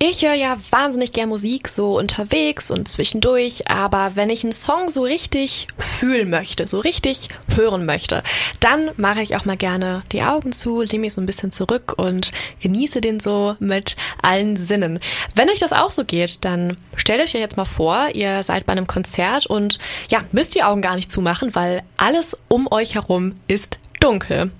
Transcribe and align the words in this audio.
Ich 0.00 0.24
höre 0.24 0.34
ja 0.34 0.56
wahnsinnig 0.70 1.12
gern 1.12 1.28
Musik 1.28 1.66
so 1.66 1.98
unterwegs 1.98 2.70
und 2.70 2.86
zwischendurch, 2.86 3.68
aber 3.68 4.12
wenn 4.14 4.30
ich 4.30 4.44
einen 4.44 4.52
Song 4.52 4.88
so 4.88 5.02
richtig 5.02 5.66
fühlen 5.76 6.30
möchte, 6.30 6.68
so 6.68 6.78
richtig 6.78 7.26
hören 7.56 7.84
möchte, 7.84 8.22
dann 8.60 8.92
mache 8.96 9.22
ich 9.22 9.34
auch 9.34 9.44
mal 9.44 9.56
gerne 9.56 10.04
die 10.12 10.22
Augen 10.22 10.52
zu, 10.52 10.82
lehne 10.82 11.00
mich 11.00 11.14
so 11.14 11.20
ein 11.20 11.26
bisschen 11.26 11.50
zurück 11.50 11.94
und 11.96 12.30
genieße 12.60 13.00
den 13.00 13.18
so 13.18 13.56
mit 13.58 13.96
allen 14.22 14.56
Sinnen. 14.56 15.00
Wenn 15.34 15.50
euch 15.50 15.58
das 15.58 15.72
auch 15.72 15.90
so 15.90 16.04
geht, 16.04 16.44
dann 16.44 16.76
stellt 16.94 17.20
euch 17.20 17.32
ja 17.32 17.40
jetzt 17.40 17.56
mal 17.56 17.64
vor, 17.64 18.10
ihr 18.14 18.44
seid 18.44 18.66
bei 18.66 18.72
einem 18.74 18.86
Konzert 18.86 19.46
und 19.46 19.80
ja, 20.10 20.20
müsst 20.30 20.54
die 20.54 20.62
Augen 20.62 20.80
gar 20.80 20.94
nicht 20.94 21.10
zumachen, 21.10 21.56
weil 21.56 21.82
alles 21.96 22.36
um 22.46 22.70
euch 22.70 22.94
herum 22.94 23.34
ist 23.48 23.80
dunkel. 23.98 24.52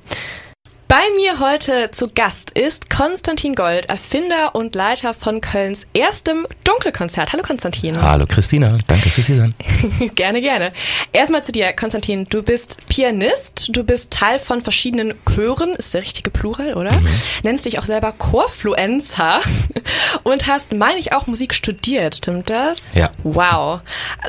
Bei 0.89 1.03
mir 1.19 1.39
heute 1.39 1.91
zu 1.91 2.09
Gast 2.09 2.53
ist 2.53 2.89
Konstantin 2.89 3.55
Gold, 3.55 3.91
Erfinder 3.91 4.55
und 4.55 4.75
Leiter 4.75 5.13
von 5.13 5.43
Kölns 5.43 5.87
erstem 5.93 6.47
Dunkelkonzert. 6.65 7.31
Hallo 7.35 7.43
Konstantin. 7.43 8.01
Hallo 8.01 8.25
Christina, 8.27 8.75
danke 8.87 9.11
fürs 9.11 9.27
Hier 9.27 9.51
gerne, 10.15 10.41
gerne. 10.41 10.73
Erstmal 11.13 11.45
zu 11.45 11.53
dir, 11.53 11.75
Konstantin. 11.75 12.27
Du 12.31 12.43
bist 12.43 12.79
Pianist, 12.89 13.69
du 13.77 13.85
bist 13.85 14.15
Teil 14.15 14.39
von 14.39 14.63
verschiedenen 14.63 15.13
Chören, 15.31 15.75
ist 15.75 15.93
der 15.93 16.01
richtige 16.01 16.31
Plural, 16.31 16.73
oder? 16.73 16.93
Mhm. 16.93 17.09
Nennst 17.43 17.67
dich 17.67 17.79
auch 17.79 17.85
selber 17.85 18.13
Chorfluencer 18.13 19.43
und 20.23 20.47
hast, 20.47 20.73
meine 20.73 20.99
ich, 20.99 21.13
auch 21.13 21.27
Musik 21.27 21.53
studiert, 21.53 22.17
stimmt 22.17 22.49
das? 22.49 22.95
Ja. 22.95 23.11
Wow. 23.25 23.83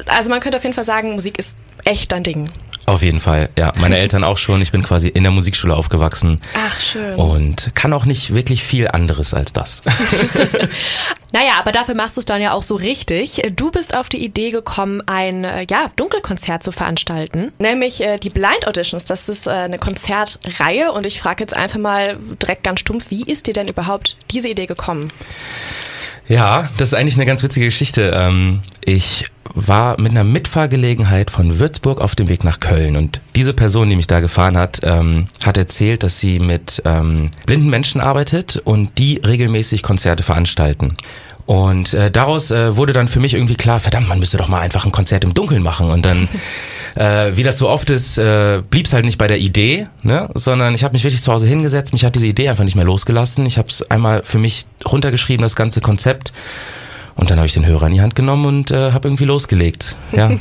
Also 0.08 0.30
man 0.30 0.42
könnte 0.42 0.58
auf 0.58 0.64
jeden 0.64 0.76
Fall 0.76 0.84
sagen, 0.84 1.14
Musik 1.14 1.40
ist 1.40 1.58
echt 1.86 2.12
dein 2.12 2.24
Ding. 2.24 2.50
Auf 2.90 3.04
jeden 3.04 3.20
Fall, 3.20 3.50
ja. 3.56 3.72
Meine 3.76 3.98
Eltern 4.00 4.24
auch 4.24 4.40
schon. 4.40 4.64
Ich 4.64 4.72
bin 4.72 4.82
quasi 4.82 5.10
in 5.10 5.22
der 5.22 5.32
Musikschule 5.32 5.76
aufgewachsen. 5.76 6.42
Ach, 6.56 6.80
schön. 6.82 7.16
Und 7.16 7.70
kann 7.76 7.94
auch 7.94 8.06
nicht 8.06 8.34
wirklich 8.34 8.64
viel 8.64 8.88
anderes 8.88 9.36
als 9.36 9.54
das. 9.54 9.84
naja, 11.32 11.54
aber 11.60 11.72
dafür 11.72 11.94
machst 11.94 12.18
du 12.18 12.22
es 12.22 12.26
dann 12.26 12.42
ja 12.42 12.54
auch 12.54 12.64
so 12.64 12.76
richtig. 12.76 13.44
Du 13.56 13.70
bist 13.70 13.96
auf 13.96 14.10
die 14.10 14.18
Idee 14.18 14.50
gekommen, 14.50 15.04
ein 15.06 15.44
äh, 15.44 15.68
ja, 15.70 15.86
Dunkelkonzert 15.98 16.64
zu 16.64 16.72
veranstalten. 16.72 17.54
Nämlich 17.60 18.02
äh, 18.02 18.18
die 18.18 18.32
Blind 18.32 18.68
Auditions. 18.68 19.06
Das 19.06 19.30
ist 19.30 19.46
äh, 19.46 19.52
eine 19.52 19.78
Konzertreihe. 19.78 20.92
Und 20.92 21.06
ich 21.06 21.22
frage 21.22 21.44
jetzt 21.44 21.56
einfach 21.56 21.80
mal 21.80 22.18
direkt 22.42 22.64
ganz 22.64 22.80
stumpf, 22.80 23.12
wie 23.12 23.22
ist 23.22 23.46
dir 23.46 23.54
denn 23.54 23.68
überhaupt 23.68 24.18
diese 24.32 24.48
Idee 24.48 24.66
gekommen? 24.66 25.14
Ja, 26.30 26.70
das 26.78 26.90
ist 26.90 26.94
eigentlich 26.94 27.16
eine 27.16 27.26
ganz 27.26 27.42
witzige 27.42 27.66
Geschichte. 27.66 28.14
Ähm, 28.16 28.62
ich 28.86 29.26
war 29.56 30.00
mit 30.00 30.12
einer 30.12 30.24
Mitfahrgelegenheit 30.24 31.32
von 31.32 31.58
Würzburg 31.58 32.00
auf 32.00 32.16
dem 32.16 32.30
Weg 32.30 32.44
nach 32.44 32.60
Köln 32.60 32.96
und 32.96 33.20
diese 33.36 33.54
Person, 33.54 33.90
die 33.90 33.96
mich 33.96 34.06
da 34.06 34.20
gefahren 34.20 34.56
hat, 34.56 34.80
ähm, 34.84 35.28
hat 35.44 35.58
erzählt, 35.58 36.04
dass 36.04 36.20
sie 36.20 36.38
mit 36.40 36.84
ähm, 36.86 37.32
blinden 37.48 37.72
Menschen 37.72 38.00
arbeitet 38.00 38.58
und 38.64 39.00
die 39.00 39.18
regelmäßig 39.18 39.82
Konzerte 39.82 40.22
veranstalten. 40.22 40.98
Und 41.48 41.96
äh, 41.96 42.12
daraus 42.12 42.52
äh, 42.52 42.78
wurde 42.78 42.94
dann 42.94 43.08
für 43.08 43.20
mich 43.20 43.34
irgendwie 43.34 43.56
klar, 43.56 43.80
verdammt, 43.80 44.08
man 44.08 44.20
müsste 44.20 44.38
doch 44.38 44.50
mal 44.50 44.60
einfach 44.60 44.86
ein 44.86 44.92
Konzert 44.92 45.24
im 45.24 45.34
Dunkeln 45.34 45.64
machen. 45.64 45.90
Und 45.90 46.06
dann, 46.06 46.30
äh, 46.96 47.32
wie 47.36 47.44
das 47.44 47.58
so 47.58 47.70
oft 47.70 47.90
ist, 47.90 48.18
äh, 48.18 48.62
blieb 48.70 48.86
es 48.86 48.94
halt 48.94 49.06
nicht 49.06 49.18
bei 49.18 49.28
der 49.28 49.40
Idee, 49.40 49.88
ne? 50.04 50.30
sondern 50.34 50.74
ich 50.76 50.84
habe 50.84 50.94
mich 50.94 51.04
wirklich 51.04 51.22
zu 51.22 51.32
Hause 51.32 51.48
hingesetzt, 51.48 51.94
mich 51.94 52.06
hat 52.06 52.16
diese 52.16 52.28
Idee 52.28 52.50
einfach 52.50 52.64
nicht 52.64 52.76
mehr 52.76 52.86
losgelassen. 52.86 53.46
Ich 53.46 53.58
habe 53.58 53.70
es 53.70 53.90
einmal 53.90 54.24
für 54.24 54.38
mich 54.40 54.66
runtergeschrieben, 54.86 55.42
das 55.42 55.56
ganze 55.56 55.82
Konzept 55.82 56.34
und 57.20 57.30
dann 57.30 57.38
habe 57.38 57.48
ich 57.48 57.54
den 57.54 57.66
Hörer 57.66 57.88
in 57.88 57.94
die 57.94 58.02
Hand 58.02 58.16
genommen 58.16 58.46
und 58.46 58.72
äh, 58.72 58.94
habe 58.94 59.10
irgendwie 59.10 59.26
losgelegt. 59.26 59.98
Ja. 60.14 60.32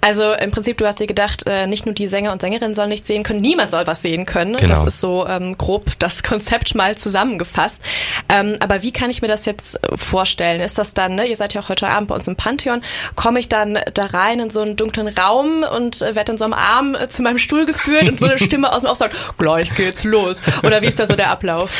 Also 0.00 0.32
im 0.34 0.50
Prinzip, 0.50 0.78
du 0.78 0.86
hast 0.86 1.00
dir 1.00 1.06
gedacht, 1.06 1.44
äh, 1.46 1.66
nicht 1.66 1.86
nur 1.86 1.94
die 1.94 2.06
Sänger 2.06 2.32
und 2.32 2.40
Sängerinnen 2.40 2.74
sollen 2.74 2.90
nicht 2.90 3.06
sehen 3.06 3.22
können, 3.22 3.40
niemand 3.40 3.70
soll 3.70 3.86
was 3.86 4.02
sehen 4.02 4.24
können. 4.24 4.56
Genau. 4.56 4.74
Das 4.74 4.86
ist 4.86 5.00
so 5.00 5.26
ähm, 5.26 5.58
grob 5.58 5.98
das 5.98 6.22
Konzept 6.22 6.74
mal 6.74 6.96
zusammengefasst. 6.96 7.82
Ähm, 8.28 8.56
aber 8.60 8.82
wie 8.82 8.92
kann 8.92 9.10
ich 9.10 9.22
mir 9.22 9.28
das 9.28 9.44
jetzt 9.46 9.78
vorstellen? 9.94 10.60
Ist 10.60 10.78
das 10.78 10.94
dann, 10.94 11.16
ne, 11.16 11.26
ihr 11.26 11.36
seid 11.36 11.54
ja 11.54 11.60
auch 11.60 11.68
heute 11.68 11.88
Abend 11.88 12.08
bei 12.08 12.14
uns 12.14 12.28
im 12.28 12.36
Pantheon, 12.36 12.82
komme 13.14 13.40
ich 13.40 13.48
dann 13.48 13.78
da 13.94 14.06
rein 14.06 14.40
in 14.40 14.50
so 14.50 14.60
einen 14.60 14.76
dunklen 14.76 15.08
Raum 15.08 15.64
und 15.64 16.02
äh, 16.02 16.14
werde 16.14 16.26
dann 16.26 16.38
so 16.38 16.44
am 16.44 16.52
Arm 16.52 16.94
äh, 16.94 17.08
zu 17.08 17.22
meinem 17.22 17.38
Stuhl 17.38 17.66
geführt 17.66 18.08
und 18.08 18.20
so 18.20 18.26
eine 18.26 18.38
Stimme 18.38 18.72
aus 18.72 18.82
dem 18.82 18.90
Off 18.90 18.98
sagt, 18.98 19.16
gleich 19.38 19.74
geht's 19.74 20.04
los. 20.04 20.42
Oder 20.62 20.82
wie 20.82 20.86
ist 20.86 20.98
da 20.98 21.06
so 21.06 21.14
der 21.14 21.30
Ablauf? 21.30 21.70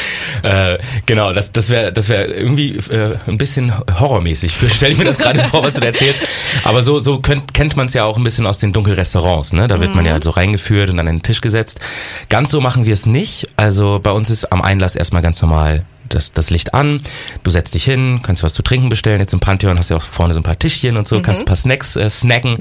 Äh, 0.43 0.79
genau, 1.07 1.33
das, 1.33 1.53
das 1.53 1.71
wäre 1.71 1.93
das 1.93 2.09
wär 2.09 2.29
irgendwie 2.29 2.77
äh, 2.91 3.17
ein 3.27 3.39
bisschen 3.39 3.73
horrormäßig. 4.01 4.55
Stelle 4.75 4.93
ich 4.93 4.99
mir 4.99 5.05
das 5.05 5.19
gerade 5.19 5.43
vor, 5.45 5.63
was 5.63 5.75
du 5.75 5.81
da 5.81 5.87
erzählst. 5.87 6.21
Aber 6.65 6.83
so, 6.83 6.99
so 6.99 7.21
könnt, 7.21 7.55
kennt 7.57 7.75
man 7.75 7.87
es 7.87 7.95
ja 7.95 8.05
auch 8.05 8.19
ein 8.19 8.23
bisschen 8.23 8.47
aus 8.47 8.59
den 8.59 8.75
Dunkelrestaurants. 8.75 9.55
Ne? 9.55 9.67
Da 9.67 9.81
wird 9.81 9.89
mhm. 9.91 9.97
man 9.97 10.05
ja 10.05 10.21
so 10.21 10.29
reingeführt 10.29 10.91
und 10.91 10.99
an 10.99 11.07
den 11.07 11.23
Tisch 11.23 11.41
gesetzt. 11.41 11.81
Ganz 12.29 12.51
so 12.51 12.61
machen 12.61 12.85
wir 12.85 12.93
es 12.93 13.07
nicht. 13.07 13.47
Also 13.57 13.99
bei 14.03 14.11
uns 14.11 14.29
ist 14.29 14.53
am 14.53 14.61
Einlass 14.61 14.95
erstmal 14.95 15.23
ganz 15.23 15.41
normal 15.41 15.87
das, 16.11 16.33
das 16.33 16.51
Licht 16.51 16.75
an, 16.75 17.01
du 17.43 17.51
setzt 17.51 17.75
dich 17.75 17.85
hin, 17.85 18.21
kannst 18.23 18.43
was 18.43 18.53
zu 18.53 18.63
trinken 18.63 18.91
bestellen. 18.91 19.21
Jetzt 19.21 19.33
im 19.33 19.41
Pantheon 19.41 19.79
hast 19.79 19.89
du 19.89 19.95
ja 19.95 19.99
auch 19.99 20.05
vorne 20.05 20.35
so 20.35 20.41
ein 20.41 20.43
paar 20.43 20.59
Tischchen 20.59 20.99
und 20.99 21.09
so, 21.09 21.17
mhm. 21.17 21.23
kannst 21.23 21.43
ein 21.43 21.47
paar 21.47 21.57
Snacks 21.57 21.97
äh, 21.97 22.11
snacken. 22.11 22.59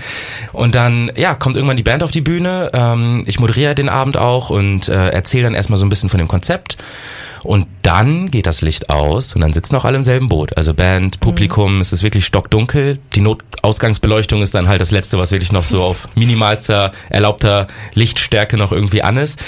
Und 0.53 0.75
dann, 0.75 1.11
ja, 1.17 1.35
kommt 1.35 1.57
irgendwann 1.57 1.77
die 1.77 1.83
Band 1.83 2.01
auf 2.01 2.11
die 2.11 2.21
Bühne. 2.21 2.71
Ähm, 2.73 3.23
ich 3.25 3.37
moderiere 3.37 3.75
den 3.75 3.89
Abend 3.89 4.15
auch 4.15 4.49
und 4.49 4.87
äh, 4.87 5.09
erzähle 5.09 5.43
dann 5.43 5.55
erstmal 5.55 5.77
so 5.77 5.85
ein 5.85 5.89
bisschen 5.89 6.09
von 6.09 6.19
dem 6.19 6.29
Konzept. 6.29 6.77
Und 7.45 7.67
dann 7.83 8.31
geht 8.31 8.47
das 8.47 8.61
Licht 8.61 8.89
aus 8.89 9.35
und 9.35 9.41
dann 9.41 9.53
sitzen 9.53 9.75
auch 9.75 9.85
alle 9.85 9.97
im 9.97 10.03
selben 10.03 10.29
Boot. 10.29 10.57
Also 10.57 10.73
Band, 10.73 11.19
Publikum, 11.19 11.75
mhm. 11.75 11.81
es 11.81 11.93
ist 11.93 12.01
wirklich 12.01 12.25
stockdunkel. 12.25 12.97
Die 13.13 13.21
Notausgangsbeleuchtung 13.21 14.41
ist 14.41 14.55
dann 14.55 14.67
halt 14.67 14.81
das 14.81 14.89
Letzte, 14.89 15.19
was 15.19 15.29
wirklich 15.29 15.51
noch 15.51 15.63
so 15.63 15.83
auf 15.83 16.07
minimalster, 16.15 16.91
erlaubter 17.09 17.67
Lichtstärke 17.93 18.57
noch 18.57 18.71
irgendwie 18.71 19.03
an 19.03 19.17
ist. 19.17 19.39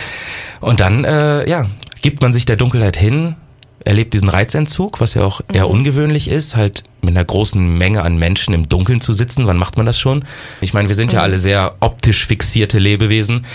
Und 0.59 0.79
dann, 0.79 1.05
äh, 1.05 1.49
ja, 1.49 1.65
gibt 2.03 2.21
man 2.21 2.33
sich 2.33 2.45
der 2.45 2.55
Dunkelheit 2.55 2.95
hin, 2.95 3.35
erlebt 3.83 4.13
diesen 4.13 4.29
Reizentzug, 4.29 5.01
was 5.01 5.15
ja 5.15 5.23
auch 5.23 5.41
eher 5.51 5.65
mhm. 5.65 5.71
ungewöhnlich 5.71 6.29
ist, 6.29 6.55
halt 6.55 6.83
mit 7.01 7.15
einer 7.15 7.25
großen 7.25 7.79
Menge 7.79 8.03
an 8.03 8.19
Menschen 8.19 8.53
im 8.53 8.69
Dunkeln 8.69 9.01
zu 9.01 9.13
sitzen. 9.13 9.47
Wann 9.47 9.57
macht 9.57 9.75
man 9.77 9.87
das 9.87 9.99
schon? 9.99 10.23
Ich 10.61 10.73
meine, 10.73 10.87
wir 10.87 10.95
sind 10.95 11.13
mhm. 11.13 11.17
ja 11.17 11.23
alle 11.23 11.39
sehr 11.39 11.75
optisch 11.79 12.27
fixierte 12.27 12.77
Lebewesen 12.77 13.47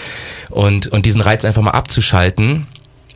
und, 0.51 0.89
und 0.89 1.07
diesen 1.07 1.21
Reiz 1.21 1.45
einfach 1.45 1.63
mal 1.63 1.71
abzuschalten 1.71 2.67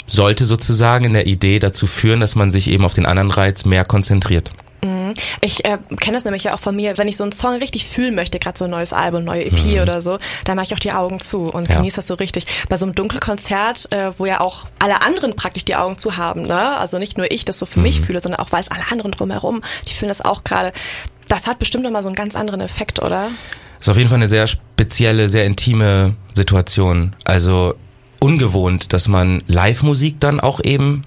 sollte 0.07 0.45
sozusagen 0.45 1.05
in 1.05 1.15
der 1.15 1.27
Idee 1.27 1.59
dazu 1.59 1.87
führen, 1.87 2.21
dass 2.21 2.37
man 2.37 2.51
sich 2.51 2.69
eben 2.69 2.85
auf 2.85 2.95
den 2.95 3.07
anderen 3.07 3.31
Reiz 3.31 3.65
mehr 3.65 3.85
konzentriert. 3.85 4.51
Mhm. 4.83 5.15
Ich 5.41 5.65
äh, 5.65 5.79
kenne 5.99 6.17
das 6.17 6.25
nämlich 6.25 6.45
ja 6.45 6.55
auch 6.55 6.61
von 6.61 6.77
mir, 6.77 6.97
wenn 6.97 7.09
ich 7.09 7.17
so 7.17 7.25
einen 7.25 7.33
Song 7.33 7.57
richtig 7.57 7.87
fühlen 7.87 8.15
möchte, 8.15 8.39
gerade 8.39 8.59
so 8.59 8.65
ein 8.65 8.71
neues 8.71 8.93
Album, 8.93 9.25
neue 9.25 9.47
EP 9.47 9.65
mhm. 9.65 9.81
oder 9.81 10.01
so, 10.01 10.19
dann 10.45 10.57
mache 10.57 10.67
ich 10.67 10.75
auch 10.75 10.79
die 10.79 10.93
Augen 10.93 11.21
zu 11.21 11.45
und 11.45 11.69
ja. 11.69 11.77
genieße 11.77 11.97
das 11.97 12.07
so 12.07 12.15
richtig. 12.15 12.45
Bei 12.69 12.77
so 12.77 12.87
einem 12.87 12.95
Dunkelkonzert, 12.95 13.91
äh, 13.93 14.13
wo 14.19 14.27
ja 14.27 14.41
auch 14.41 14.67
alle 14.79 15.03
anderen 15.03 15.35
praktisch 15.35 15.65
die 15.65 15.77
Augen 15.77 15.99
zu 15.99 16.17
haben, 16.17 16.43
ne? 16.43 16.77
Also 16.77 16.99
nicht 16.99 17.17
nur 17.17 17.31
ich 17.31 17.45
das 17.45 17.59
so 17.59 17.67
für 17.67 17.79
mhm. 17.79 17.85
mich 17.85 18.01
fühle, 18.01 18.21
sondern 18.21 18.41
auch 18.41 18.53
weiß 18.53 18.71
alle 18.71 18.85
anderen 18.91 19.13
drumherum, 19.13 19.63
die 19.89 19.95
fühlen 19.95 20.09
das 20.09 20.25
auch 20.25 20.45
gerade. 20.45 20.73
Das 21.29 21.47
hat 21.47 21.59
bestimmt 21.59 21.85
nochmal 21.85 22.03
so 22.03 22.09
einen 22.09 22.17
ganz 22.17 22.37
anderen 22.37 22.61
Effekt, 22.61 23.01
oder? 23.01 23.31
Das 23.79 23.87
ist 23.87 23.89
auf 23.91 23.97
jeden 23.97 24.09
Fall 24.09 24.19
eine 24.19 24.29
sehr 24.29 24.47
spezielle, 24.47 25.29
sehr 25.29 25.45
intime 25.45 26.15
Situation. 26.35 27.17
Also 27.25 27.75
ungewohnt, 28.21 28.93
dass 28.93 29.09
man 29.09 29.43
Live-Musik 29.47 30.17
dann 30.21 30.41
auch 30.41 30.61
eben 30.63 31.03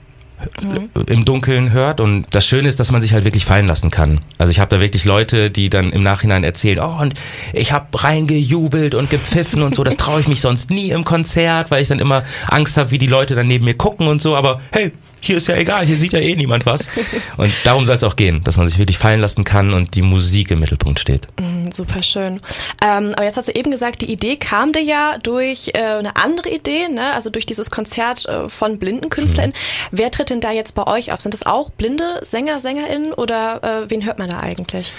mhm. 0.62 0.90
im 1.08 1.25
Dunkeln 1.25 1.72
hört. 1.72 2.00
Und 2.00 2.25
das 2.31 2.46
Schöne 2.46 2.70
ist, 2.70 2.80
dass 2.80 2.92
man 2.92 3.02
sich 3.02 3.14
halt 3.14 3.25
wirklich 3.25 3.46
fallen 3.46 3.68
lassen 3.68 3.90
kann. 3.90 4.22
Also 4.38 4.52
ich 4.52 4.59
habe 4.59 4.70
da 4.75 4.81
wirklich 4.81 5.06
Leute, 5.06 5.52
die 5.52 5.70
dann 5.70 5.92
im 5.92 6.03
Nachhinein 6.03 6.44
erzählen, 6.44 6.80
oh, 6.80 7.02
und 7.02 7.14
ich 7.53 7.72
habe 7.72 7.88
reingejubelt 8.03 8.96
und 8.96 9.09
gepfiffen 9.09 9.62
und 9.64 9.75
so. 9.75 9.84
Das 9.84 9.97
traue 9.97 10.22
ich 10.22 10.28
mich 10.28 10.42
sonst 10.42 10.70
nie 10.70 10.92
im 10.92 11.06
Konzert, 11.06 11.72
weil 11.72 11.81
ich 11.81 11.88
dann 11.88 12.00
immer 12.00 12.24
Angst 12.47 12.78
habe, 12.78 12.92
wie 12.92 12.97
die 12.97 13.08
Leute 13.08 13.36
dann 13.36 13.47
neben 13.47 13.66
mir 13.66 13.76
gucken 13.76 14.08
und 14.08 14.22
so. 14.22 14.36
Aber 14.36 14.62
hey, 14.72 14.91
hier 15.22 15.38
ist 15.38 15.47
ja 15.47 15.56
egal, 15.56 15.86
hier 15.86 15.97
sieht 15.97 16.14
ja 16.14 16.20
eh 16.20 16.36
niemand 16.36 16.66
was. 16.66 16.90
Und 17.38 17.52
darum 17.66 17.86
soll 17.86 17.96
es 17.96 18.03
auch 18.03 18.16
gehen, 18.16 18.41
dass 18.44 18.58
man 18.58 18.68
sich 18.68 18.78
wirklich 18.78 18.97
fallen 18.97 19.20
lassen 19.20 19.44
kann 19.44 19.74
und 19.74 19.96
die 19.96 20.02
Musik 20.02 20.52
im 20.52 20.59
Mittelpunkt 20.59 21.00
steht. 21.00 21.28
Mm, 21.40 21.59
super 21.72 22.03
schön. 22.03 22.40
Ähm, 22.84 23.13
aber 23.16 23.24
jetzt 23.24 23.38
hast 23.38 23.47
du 23.47 23.52
eben 23.53 23.72
gesagt, 23.72 24.02
die 24.02 24.12
Idee 24.12 24.38
kam 24.38 24.74
dir 24.74 24.81
ja 24.81 25.18
durch 25.22 25.72
äh, 25.74 25.80
eine 25.80 26.16
andere 26.16 26.50
Idee, 26.50 26.88
ne? 26.90 27.13
also 27.13 27.30
durch 27.30 27.46
dieses 27.46 27.69
Konzert 27.69 28.25
äh, 28.28 28.50
von 28.50 28.80
blinden 28.80 29.09
KünstlerInnen. 29.09 29.56
Mhm. 29.56 29.97
Wer 29.97 30.12
tritt 30.12 30.29
denn 30.29 30.41
da 30.41 30.52
jetzt 30.52 30.75
bei 30.75 30.88
euch 30.88 31.12
auf? 31.12 31.22
Sind 31.22 31.34
das 31.34 31.46
auch 31.46 31.69
blinde 31.72 32.22
Sänger, 32.24 32.59
SängerInnen 32.59 33.13
oder 33.13 33.63
äh, 33.63 33.90
wen 33.90 34.06
hört 34.06 34.20
man 34.20 34.29
da 34.29 34.40
eigentlich? 34.40 34.94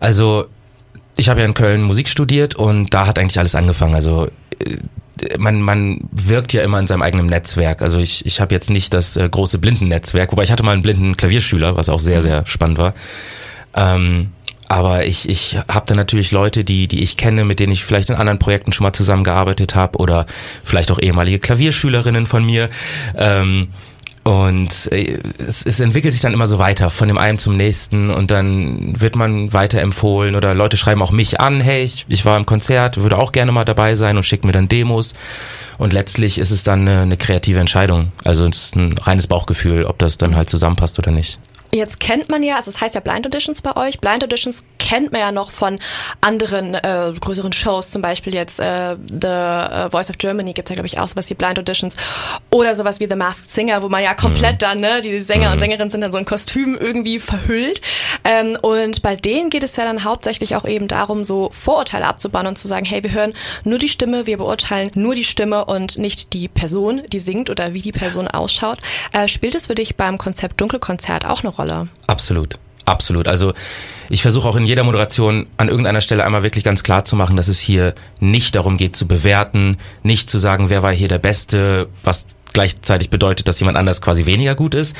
Also 0.00 0.46
ich 1.16 1.28
habe 1.28 1.40
ja 1.40 1.46
in 1.46 1.54
Köln 1.54 1.82
Musik 1.82 2.08
studiert 2.08 2.54
und 2.54 2.92
da 2.92 3.06
hat 3.06 3.18
eigentlich 3.18 3.38
alles 3.38 3.54
angefangen. 3.54 3.94
Also 3.94 4.28
äh, 4.58 4.76
man, 5.38 5.62
man 5.62 6.00
wirkt 6.12 6.52
ja 6.52 6.62
immer 6.62 6.78
in 6.78 6.86
seinem 6.86 7.02
eigenen 7.02 7.26
Netzwerk. 7.26 7.80
Also 7.80 7.98
ich, 7.98 8.26
ich 8.26 8.40
habe 8.40 8.54
jetzt 8.54 8.68
nicht 8.70 8.92
das 8.92 9.16
äh, 9.16 9.28
große 9.28 9.58
Blindennetzwerk, 9.58 10.32
wobei 10.32 10.42
ich 10.42 10.52
hatte 10.52 10.62
mal 10.62 10.72
einen 10.72 10.82
blinden 10.82 11.16
Klavierschüler, 11.16 11.76
was 11.76 11.88
auch 11.88 12.00
sehr, 12.00 12.18
mhm. 12.18 12.22
sehr 12.22 12.46
spannend 12.46 12.78
war. 12.78 12.94
Ähm, 13.74 14.32
aber 14.68 15.06
ich, 15.06 15.28
ich 15.28 15.58
habe 15.68 15.86
da 15.86 15.94
natürlich 15.94 16.32
Leute, 16.32 16.64
die, 16.64 16.88
die 16.88 17.02
ich 17.02 17.16
kenne, 17.16 17.44
mit 17.44 17.60
denen 17.60 17.72
ich 17.72 17.84
vielleicht 17.84 18.10
in 18.10 18.16
anderen 18.16 18.38
Projekten 18.38 18.72
schon 18.72 18.84
mal 18.84 18.92
zusammengearbeitet 18.92 19.74
habe 19.74 19.98
oder 19.98 20.26
vielleicht 20.64 20.90
auch 20.90 20.98
ehemalige 20.98 21.38
Klavierschülerinnen 21.38 22.26
von 22.26 22.44
mir. 22.44 22.68
Ähm, 23.16 23.68
und 24.26 24.90
äh, 24.90 25.18
es, 25.38 25.64
es 25.64 25.78
entwickelt 25.78 26.12
sich 26.12 26.20
dann 26.20 26.32
immer 26.32 26.48
so 26.48 26.58
weiter, 26.58 26.90
von 26.90 27.06
dem 27.06 27.16
einen 27.16 27.38
zum 27.38 27.56
nächsten 27.56 28.10
und 28.10 28.32
dann 28.32 29.00
wird 29.00 29.14
man 29.14 29.52
weiterempfohlen 29.52 30.34
oder 30.34 30.52
Leute 30.52 30.76
schreiben 30.76 31.00
auch 31.00 31.12
mich 31.12 31.38
an, 31.38 31.60
hey, 31.60 31.84
ich, 31.84 32.06
ich 32.08 32.24
war 32.24 32.36
im 32.36 32.44
Konzert, 32.44 32.96
würde 32.96 33.18
auch 33.18 33.30
gerne 33.30 33.52
mal 33.52 33.64
dabei 33.64 33.94
sein 33.94 34.16
und 34.16 34.24
schicken 34.24 34.48
mir 34.48 34.52
dann 34.52 34.68
Demos. 34.68 35.14
Und 35.78 35.92
letztlich 35.92 36.38
ist 36.38 36.50
es 36.50 36.64
dann 36.64 36.80
eine, 36.80 37.02
eine 37.02 37.16
kreative 37.16 37.60
Entscheidung. 37.60 38.10
Also 38.24 38.46
es 38.46 38.64
ist 38.64 38.76
ein 38.76 38.98
reines 38.98 39.28
Bauchgefühl, 39.28 39.84
ob 39.84 39.98
das 39.98 40.18
dann 40.18 40.34
halt 40.34 40.50
zusammenpasst 40.50 40.98
oder 40.98 41.12
nicht. 41.12 41.38
Jetzt 41.76 42.00
kennt 42.00 42.30
man 42.30 42.42
ja, 42.42 42.56
also 42.56 42.70
es 42.70 42.80
heißt 42.80 42.94
ja 42.94 43.00
Blind 43.02 43.26
Auditions 43.26 43.60
bei 43.60 43.76
euch. 43.76 44.00
Blind 44.00 44.24
Auditions 44.24 44.64
kennt 44.86 45.10
man 45.10 45.20
ja 45.20 45.32
noch 45.32 45.50
von 45.50 45.80
anderen 46.20 46.74
äh, 46.74 47.12
größeren 47.20 47.52
Shows, 47.52 47.90
zum 47.90 48.02
Beispiel 48.02 48.32
jetzt 48.34 48.60
äh, 48.60 48.96
The 49.08 49.26
äh, 49.26 49.90
Voice 49.90 50.10
of 50.10 50.18
Germany 50.18 50.52
gibt's 50.52 50.70
ja, 50.70 50.74
glaube 50.74 50.86
ich, 50.86 51.00
auch 51.00 51.08
sowas 51.08 51.28
wie 51.28 51.34
Blind 51.34 51.58
Auditions. 51.58 51.96
Oder 52.50 52.76
sowas 52.76 53.00
wie 53.00 53.08
The 53.08 53.16
Masked 53.16 53.52
Singer, 53.52 53.82
wo 53.82 53.88
man 53.88 54.04
ja 54.04 54.14
komplett 54.14 54.54
mhm. 54.54 54.58
dann, 54.58 54.80
ne, 54.80 55.00
die 55.00 55.18
Sänger 55.18 55.48
mhm. 55.48 55.52
und 55.54 55.58
Sängerinnen 55.58 55.90
sind 55.90 56.02
dann 56.02 56.12
so 56.12 56.18
ein 56.18 56.24
Kostüm 56.24 56.78
irgendwie 56.78 57.18
verhüllt. 57.18 57.80
Ähm, 58.22 58.56
und 58.62 59.02
bei 59.02 59.16
denen 59.16 59.50
geht 59.50 59.64
es 59.64 59.74
ja 59.74 59.84
dann 59.84 60.04
hauptsächlich 60.04 60.54
auch 60.54 60.64
eben 60.64 60.86
darum, 60.86 61.24
so 61.24 61.50
Vorurteile 61.50 62.06
abzubauen 62.06 62.46
und 62.46 62.56
zu 62.56 62.68
sagen, 62.68 62.86
hey, 62.86 63.02
wir 63.02 63.12
hören 63.12 63.34
nur 63.64 63.80
die 63.80 63.88
Stimme, 63.88 64.26
wir 64.26 64.36
beurteilen 64.36 64.92
nur 64.94 65.16
die 65.16 65.24
Stimme 65.24 65.64
und 65.64 65.98
nicht 65.98 66.32
die 66.32 66.46
Person, 66.46 67.02
die 67.12 67.18
singt 67.18 67.50
oder 67.50 67.74
wie 67.74 67.82
die 67.82 67.92
Person 67.92 68.28
ausschaut. 68.28 68.78
Äh, 69.12 69.26
spielt 69.26 69.56
es 69.56 69.66
für 69.66 69.74
dich 69.74 69.96
beim 69.96 70.16
Konzept 70.16 70.60
Dunkelkonzert 70.60 71.24
auch 71.26 71.42
eine? 71.42 71.56
Rolle. 71.56 71.88
Absolut. 72.06 72.58
Absolut. 72.86 73.26
Also 73.28 73.52
ich 74.08 74.22
versuche 74.22 74.48
auch 74.48 74.56
in 74.56 74.64
jeder 74.64 74.84
Moderation 74.84 75.46
an 75.56 75.68
irgendeiner 75.68 76.00
Stelle 76.00 76.24
einmal 76.24 76.44
wirklich 76.44 76.64
ganz 76.64 76.84
klar 76.84 77.04
zu 77.04 77.16
machen, 77.16 77.36
dass 77.36 77.48
es 77.48 77.58
hier 77.58 77.94
nicht 78.20 78.54
darum 78.54 78.76
geht 78.76 78.96
zu 78.96 79.08
bewerten, 79.08 79.78
nicht 80.04 80.30
zu 80.30 80.38
sagen, 80.38 80.70
wer 80.70 80.84
war 80.84 80.92
hier 80.92 81.08
der 81.08 81.18
Beste, 81.18 81.88
was 82.04 82.28
gleichzeitig 82.56 83.10
bedeutet, 83.10 83.46
dass 83.48 83.60
jemand 83.60 83.76
anders 83.76 84.00
quasi 84.00 84.24
weniger 84.24 84.54
gut 84.54 84.74
ist, 84.74 84.96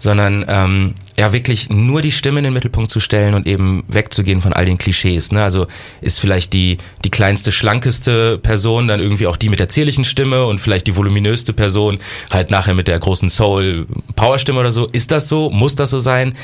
sondern 0.00 0.44
ähm, 0.46 0.96
ja 1.16 1.32
wirklich 1.32 1.70
nur 1.70 2.02
die 2.02 2.12
Stimme 2.12 2.40
in 2.40 2.44
den 2.44 2.52
Mittelpunkt 2.52 2.90
zu 2.90 3.00
stellen 3.00 3.32
und 3.32 3.46
eben 3.46 3.84
wegzugehen 3.88 4.42
von 4.42 4.52
all 4.52 4.66
den 4.66 4.76
Klischees. 4.76 5.32
Ne? 5.32 5.42
Also 5.42 5.66
ist 6.02 6.20
vielleicht 6.20 6.52
die 6.52 6.76
die 7.02 7.10
kleinste, 7.10 7.52
schlankeste 7.52 8.36
Person 8.36 8.86
dann 8.86 9.00
irgendwie 9.00 9.26
auch 9.28 9.38
die 9.38 9.48
mit 9.48 9.60
der 9.60 9.70
zierlichen 9.70 10.04
Stimme 10.04 10.44
und 10.44 10.58
vielleicht 10.58 10.86
die 10.88 10.94
voluminöste 10.94 11.54
Person 11.54 12.00
halt 12.30 12.50
nachher 12.50 12.74
mit 12.74 12.86
der 12.86 12.98
großen 12.98 13.30
Soul-Power-Stimme 13.30 14.60
oder 14.60 14.70
so. 14.70 14.86
Ist 14.86 15.10
das 15.10 15.26
so? 15.26 15.48
Muss 15.48 15.76
das 15.76 15.88
so 15.88 16.00
sein? 16.00 16.34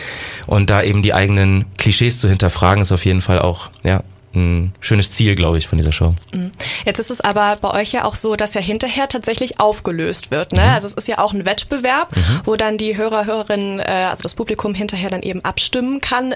Und 0.46 0.70
da 0.70 0.82
eben 0.82 1.02
die 1.02 1.12
eigenen 1.12 1.66
Klischees 1.76 2.18
zu 2.18 2.30
hinterfragen, 2.30 2.80
ist 2.80 2.92
auf 2.92 3.04
jeden 3.04 3.20
Fall 3.20 3.40
auch 3.40 3.68
ja 3.84 4.02
ein 4.36 4.74
schönes 4.80 5.10
Ziel, 5.10 5.34
glaube 5.34 5.58
ich, 5.58 5.66
von 5.66 5.78
dieser 5.78 5.92
Show. 5.92 6.14
Mhm. 6.32 6.52
Jetzt 6.84 6.98
ist 6.98 7.10
es 7.10 7.20
aber 7.20 7.56
bei 7.56 7.70
euch 7.70 7.92
ja 7.92 8.04
auch 8.04 8.14
so, 8.14 8.36
dass 8.36 8.54
ja 8.54 8.60
hinterher 8.60 9.08
tatsächlich 9.08 9.58
aufgelöst 9.58 10.30
wird. 10.30 10.52
Ne? 10.52 10.60
Mhm. 10.60 10.68
Also 10.68 10.86
es 10.86 10.92
ist 10.92 11.08
ja 11.08 11.18
auch 11.18 11.32
ein 11.32 11.46
Wettbewerb, 11.46 12.14
mhm. 12.14 12.40
wo 12.44 12.56
dann 12.56 12.78
die 12.78 12.96
Hörer, 12.96 13.24
Hörerinnen, 13.24 13.80
äh, 13.80 14.06
also 14.08 14.22
das 14.22 14.34
Publikum 14.34 14.74
hinterher 14.74 15.10
dann 15.10 15.22
eben 15.22 15.44
abstimmen 15.44 16.00
kann, 16.00 16.34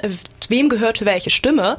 wem 0.48 0.68
gehört 0.68 1.04
welche 1.04 1.30
Stimme. 1.30 1.76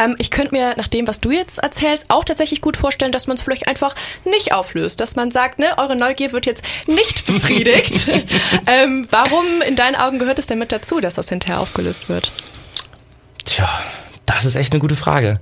Ähm, 0.00 0.16
ich 0.18 0.30
könnte 0.30 0.52
mir 0.52 0.74
nach 0.76 0.88
dem, 0.88 1.06
was 1.06 1.20
du 1.20 1.30
jetzt 1.30 1.58
erzählst, 1.58 2.06
auch 2.08 2.24
tatsächlich 2.24 2.60
gut 2.60 2.76
vorstellen, 2.76 3.12
dass 3.12 3.26
man 3.26 3.36
es 3.36 3.42
vielleicht 3.42 3.68
einfach 3.68 3.94
nicht 4.24 4.52
auflöst, 4.52 5.00
dass 5.00 5.16
man 5.16 5.30
sagt, 5.30 5.58
ne, 5.58 5.76
eure 5.76 5.96
Neugier 5.96 6.32
wird 6.32 6.46
jetzt 6.46 6.64
nicht 6.86 7.26
befriedigt. 7.26 8.08
ähm, 8.66 9.06
warum 9.10 9.44
in 9.66 9.76
deinen 9.76 9.96
Augen 9.96 10.18
gehört 10.18 10.38
es 10.38 10.46
denn 10.46 10.58
mit 10.58 10.72
dazu, 10.72 11.00
dass 11.00 11.14
das 11.14 11.28
hinterher 11.28 11.60
aufgelöst 11.60 12.08
wird? 12.08 12.32
Tja, 13.44 13.68
das 14.26 14.44
ist 14.44 14.56
echt 14.56 14.72
eine 14.72 14.80
gute 14.80 14.96
Frage. 14.96 15.40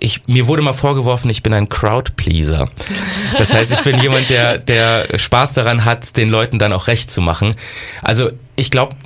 Ich, 0.00 0.26
mir 0.26 0.46
wurde 0.46 0.62
mal 0.62 0.72
vorgeworfen, 0.72 1.30
ich 1.30 1.42
bin 1.42 1.52
ein 1.52 1.68
Crowdpleaser. 1.68 2.68
Das 3.38 3.54
heißt, 3.54 3.72
ich 3.72 3.80
bin 3.82 4.00
jemand, 4.00 4.30
der, 4.30 4.58
der 4.58 5.06
Spaß 5.16 5.52
daran 5.52 5.84
hat, 5.84 6.16
den 6.16 6.28
Leuten 6.28 6.58
dann 6.58 6.72
auch 6.72 6.88
recht 6.88 7.10
zu 7.10 7.20
machen. 7.20 7.54
Also 8.02 8.30
ich 8.56 8.70
glaube, 8.70 8.96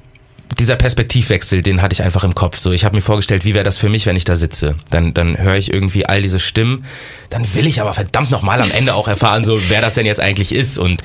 dieser 0.58 0.76
Perspektivwechsel, 0.76 1.62
den 1.62 1.82
hatte 1.82 1.92
ich 1.92 2.02
einfach 2.02 2.24
im 2.24 2.34
Kopf. 2.34 2.58
So, 2.58 2.72
ich 2.72 2.84
habe 2.84 2.96
mir 2.96 3.02
vorgestellt, 3.02 3.44
wie 3.44 3.54
wäre 3.54 3.64
das 3.64 3.78
für 3.78 3.88
mich, 3.88 4.06
wenn 4.06 4.16
ich 4.16 4.24
da 4.24 4.36
sitze? 4.36 4.76
Dann, 4.90 5.12
dann 5.12 5.38
höre 5.38 5.56
ich 5.56 5.72
irgendwie 5.72 6.06
all 6.06 6.22
diese 6.22 6.40
Stimmen. 6.40 6.84
Dann 7.30 7.54
will 7.54 7.66
ich 7.66 7.80
aber 7.80 7.92
verdammt 7.92 8.30
nochmal 8.30 8.60
am 8.60 8.70
Ende 8.70 8.94
auch 8.94 9.08
erfahren, 9.08 9.44
so 9.44 9.60
wer 9.68 9.80
das 9.80 9.94
denn 9.94 10.06
jetzt 10.06 10.20
eigentlich 10.20 10.52
ist. 10.52 10.78
Und 10.78 11.02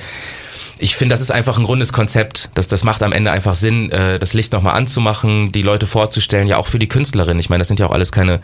ich 0.78 0.96
finde, 0.96 1.12
das 1.12 1.20
ist 1.20 1.30
einfach 1.30 1.58
ein 1.58 1.64
rundes 1.64 1.92
Konzept. 1.92 2.50
Das, 2.54 2.66
das 2.66 2.82
macht 2.82 3.02
am 3.02 3.12
Ende 3.12 3.30
einfach 3.30 3.54
Sinn, 3.54 3.90
äh, 3.90 4.18
das 4.18 4.34
Licht 4.34 4.52
nochmal 4.52 4.74
anzumachen, 4.74 5.52
die 5.52 5.62
Leute 5.62 5.86
vorzustellen, 5.86 6.46
ja 6.46 6.56
auch 6.56 6.66
für 6.66 6.78
die 6.78 6.88
Künstlerin. 6.88 7.38
Ich 7.38 7.50
meine, 7.50 7.60
das 7.60 7.68
sind 7.68 7.78
ja 7.78 7.86
auch 7.86 7.92
alles 7.92 8.10
keine 8.10 8.40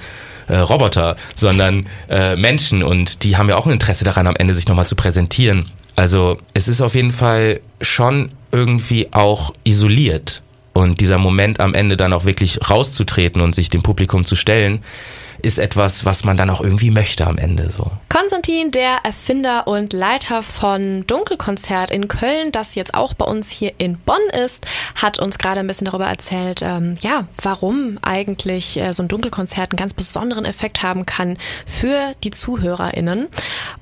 äh, 0.47 0.57
Roboter, 0.57 1.17
sondern 1.35 1.87
äh, 2.09 2.37
Menschen 2.37 2.83
und 2.83 3.25
die 3.25 3.37
haben 3.37 3.49
ja 3.49 3.57
auch 3.57 3.67
ein 3.67 3.73
Interesse 3.73 4.05
daran, 4.05 4.27
am 4.27 4.37
Ende 4.37 4.55
sich 4.55 4.69
nochmal 4.69 4.87
zu 4.87 4.95
präsentieren. 4.95 5.67
Also 5.97 6.39
es 6.55 6.69
ist 6.69 6.81
auf 6.81 6.95
jeden 6.95 7.11
Fall 7.11 7.61
schon 7.81 8.31
irgendwie 8.53 9.09
auch 9.13 9.53
isoliert. 9.65 10.43
Und 10.79 11.01
dieser 11.01 11.19
Moment 11.19 11.59
am 11.59 11.75
Ende 11.75 11.97
dann 11.97 12.13
auch 12.13 12.25
wirklich 12.25 12.71
rauszutreten 12.71 13.43
und 13.43 13.53
sich 13.53 13.69
dem 13.69 13.83
Publikum 13.83 14.25
zu 14.25 14.37
stellen, 14.37 14.85
ist 15.43 15.59
etwas, 15.59 16.05
was 16.05 16.25
man 16.25 16.37
dann 16.37 16.51
auch 16.51 16.61
irgendwie 16.61 16.91
möchte 16.91 17.27
am 17.27 17.39
Ende 17.39 17.71
so. 17.71 17.91
Konstantin, 18.09 18.71
der 18.71 18.99
Erfinder 19.05 19.67
und 19.67 19.93
Leiter 19.93 20.43
von 20.43 21.07
Dunkelkonzert 21.07 21.91
in 21.91 22.09
Köln, 22.09 22.53
das 22.53 22.75
jetzt 22.75 22.95
auch 22.95 23.15
bei 23.15 23.25
uns 23.25 23.51
hier 23.51 23.73
in 23.79 23.99
Bonn 23.99 24.21
ist, 24.45 24.67
hat 24.95 25.19
uns 25.19 25.39
gerade 25.39 25.61
ein 25.61 25.67
bisschen 25.67 25.87
darüber 25.87 26.07
erzählt, 26.07 26.63
ähm, 26.63 26.95
ja, 27.01 27.27
warum 27.43 27.99
eigentlich 28.03 28.77
äh, 28.77 28.93
so 28.93 29.03
ein 29.03 29.09
Dunkelkonzert 29.09 29.71
einen 29.71 29.79
ganz 29.79 29.95
besonderen 29.95 30.45
Effekt 30.45 30.83
haben 30.83 31.07
kann 31.07 31.39
für 31.67 32.15
die 32.25 32.31
ZuhörerInnen. 32.31 33.29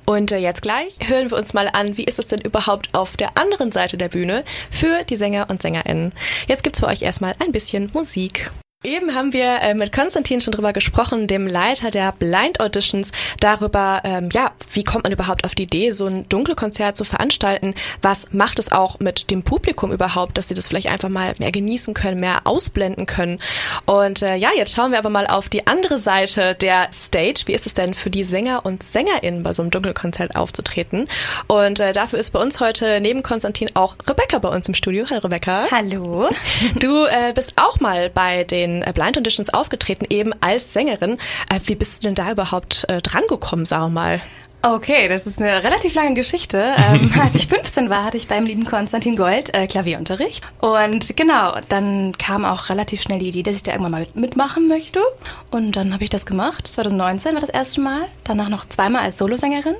Und 0.05 0.31
äh, 0.31 0.37
jetzt 0.37 0.61
gleich 0.61 0.97
hören 1.05 1.31
wir 1.31 1.37
uns 1.37 1.53
mal 1.53 1.69
an, 1.71 1.97
wie 1.97 2.03
ist 2.03 2.19
es 2.19 2.27
denn 2.27 2.41
überhaupt 2.41 2.89
auf 2.93 3.17
der 3.17 3.37
anderen 3.37 3.71
Seite 3.71 3.97
der 3.97 4.09
Bühne 4.09 4.43
für 4.69 5.03
die 5.03 5.15
Sänger 5.15 5.49
und 5.49 5.61
SängerInnen. 5.61 6.13
Jetzt 6.47 6.63
gibt's 6.63 6.79
für 6.79 6.87
euch 6.87 7.01
erstmal 7.01 7.33
ein 7.39 7.51
bisschen 7.51 7.89
Musik. 7.93 8.51
Eben 8.83 9.15
haben 9.15 9.33
wir 9.33 9.59
äh, 9.61 9.73
mit 9.73 9.91
Konstantin 9.91 10.39
schon 10.39 10.51
drüber 10.51 10.71
gesprochen, 10.71 11.25
dem 11.25 11.47
Leiter 11.47 11.89
der 11.89 12.11
Blind 12.11 12.59
Auditions, 12.59 13.11
darüber, 13.39 14.01
ähm, 14.03 14.29
ja, 14.31 14.51
wie 14.71 14.83
kommt 14.83 15.03
man 15.03 15.11
überhaupt 15.11 15.45
auf 15.45 15.55
die 15.55 15.63
Idee, 15.63 15.89
so 15.89 16.05
ein 16.05 16.29
Dunkelkonzert 16.29 16.95
zu 16.95 17.03
veranstalten? 17.03 17.73
Was 18.03 18.27
macht 18.33 18.59
es 18.59 18.71
auch 18.71 18.99
mit 18.99 19.31
dem 19.31 19.41
Publikum 19.41 19.91
überhaupt, 19.91 20.37
dass 20.37 20.49
sie 20.49 20.53
das 20.53 20.67
vielleicht 20.67 20.89
einfach 20.89 21.09
mal 21.09 21.33
mehr 21.39 21.51
genießen 21.51 21.95
können, 21.95 22.19
mehr 22.19 22.41
ausblenden 22.43 23.07
können? 23.07 23.39
Und 23.85 24.21
äh, 24.21 24.35
ja, 24.35 24.51
jetzt 24.55 24.75
schauen 24.75 24.91
wir 24.91 24.99
aber 24.99 25.09
mal 25.09 25.25
auf 25.25 25.49
die 25.49 25.65
andere 25.65 25.97
Seite 25.97 26.53
der 26.53 26.89
Stage. 26.93 27.45
Wie 27.47 27.53
ist 27.53 27.65
es 27.65 27.73
denn 27.73 27.95
für 27.95 28.11
die 28.11 28.23
Sänger 28.23 28.63
und 28.63 28.83
SängerInnen 28.83 29.41
bei 29.41 29.53
so 29.53 29.63
einem 29.63 29.71
Dunkelkonzert 29.71 30.35
aufzutreten? 30.35 31.09
Und 31.47 31.79
äh, 31.79 31.93
dafür 31.93 32.19
ist 32.19 32.29
bei 32.29 32.39
uns 32.39 32.59
heute 32.59 33.01
neben 33.01 33.23
Konstantin 33.23 33.69
auch 33.73 33.95
Rebecca 34.07 34.37
bei 34.37 34.49
uns 34.49 34.67
im 34.67 34.75
Studio. 34.75 35.07
Hallo 35.09 35.21
Rebecca. 35.21 35.65
Hallo. 35.71 36.29
Du 36.79 37.05
äh, 37.05 37.33
bist 37.33 37.53
auch 37.55 37.79
mal 37.79 38.11
bei 38.11 38.43
den 38.43 38.76
den 38.81 38.87
äh, 38.87 38.93
Blind 38.93 39.17
Auditions 39.17 39.49
aufgetreten, 39.53 40.05
eben 40.09 40.31
als 40.41 40.73
Sängerin. 40.73 41.17
Äh, 41.49 41.59
wie 41.65 41.75
bist 41.75 42.03
du 42.03 42.07
denn 42.07 42.15
da 42.15 42.31
überhaupt 42.31 42.85
äh, 42.89 43.01
drangekommen, 43.01 43.65
sag 43.65 43.89
mal? 43.89 44.21
Okay, 44.63 45.07
das 45.07 45.27
ist 45.27 45.39
eine 45.39 45.63
relativ 45.63 45.93
lange 45.93 46.15
Geschichte. 46.15 46.75
Ähm, 46.91 47.11
als 47.21 47.35
ich 47.35 47.47
15 47.47 47.89
war, 47.89 48.03
hatte 48.03 48.17
ich 48.17 48.27
beim 48.27 48.45
lieben 48.45 48.65
Konstantin 48.65 49.15
Gold 49.15 49.53
äh, 49.53 49.67
Klavierunterricht. 49.67 50.43
Und 50.59 51.15
genau, 51.15 51.57
dann 51.69 52.17
kam 52.17 52.43
auch 52.43 52.69
relativ 52.69 53.01
schnell 53.01 53.19
die 53.19 53.29
Idee, 53.29 53.43
dass 53.43 53.55
ich 53.55 53.63
da 53.63 53.71
irgendwann 53.71 53.91
mal 53.91 54.07
mitmachen 54.15 54.67
möchte. 54.67 54.99
Und 55.51 55.75
dann 55.75 55.93
habe 55.93 56.03
ich 56.03 56.09
das 56.09 56.25
gemacht. 56.25 56.67
2019 56.67 57.33
war 57.33 57.41
das 57.41 57.51
erste 57.51 57.81
Mal. 57.81 58.01
Danach 58.23 58.49
noch 58.49 58.67
zweimal 58.67 59.03
als 59.03 59.19
Solosängerin. 59.19 59.75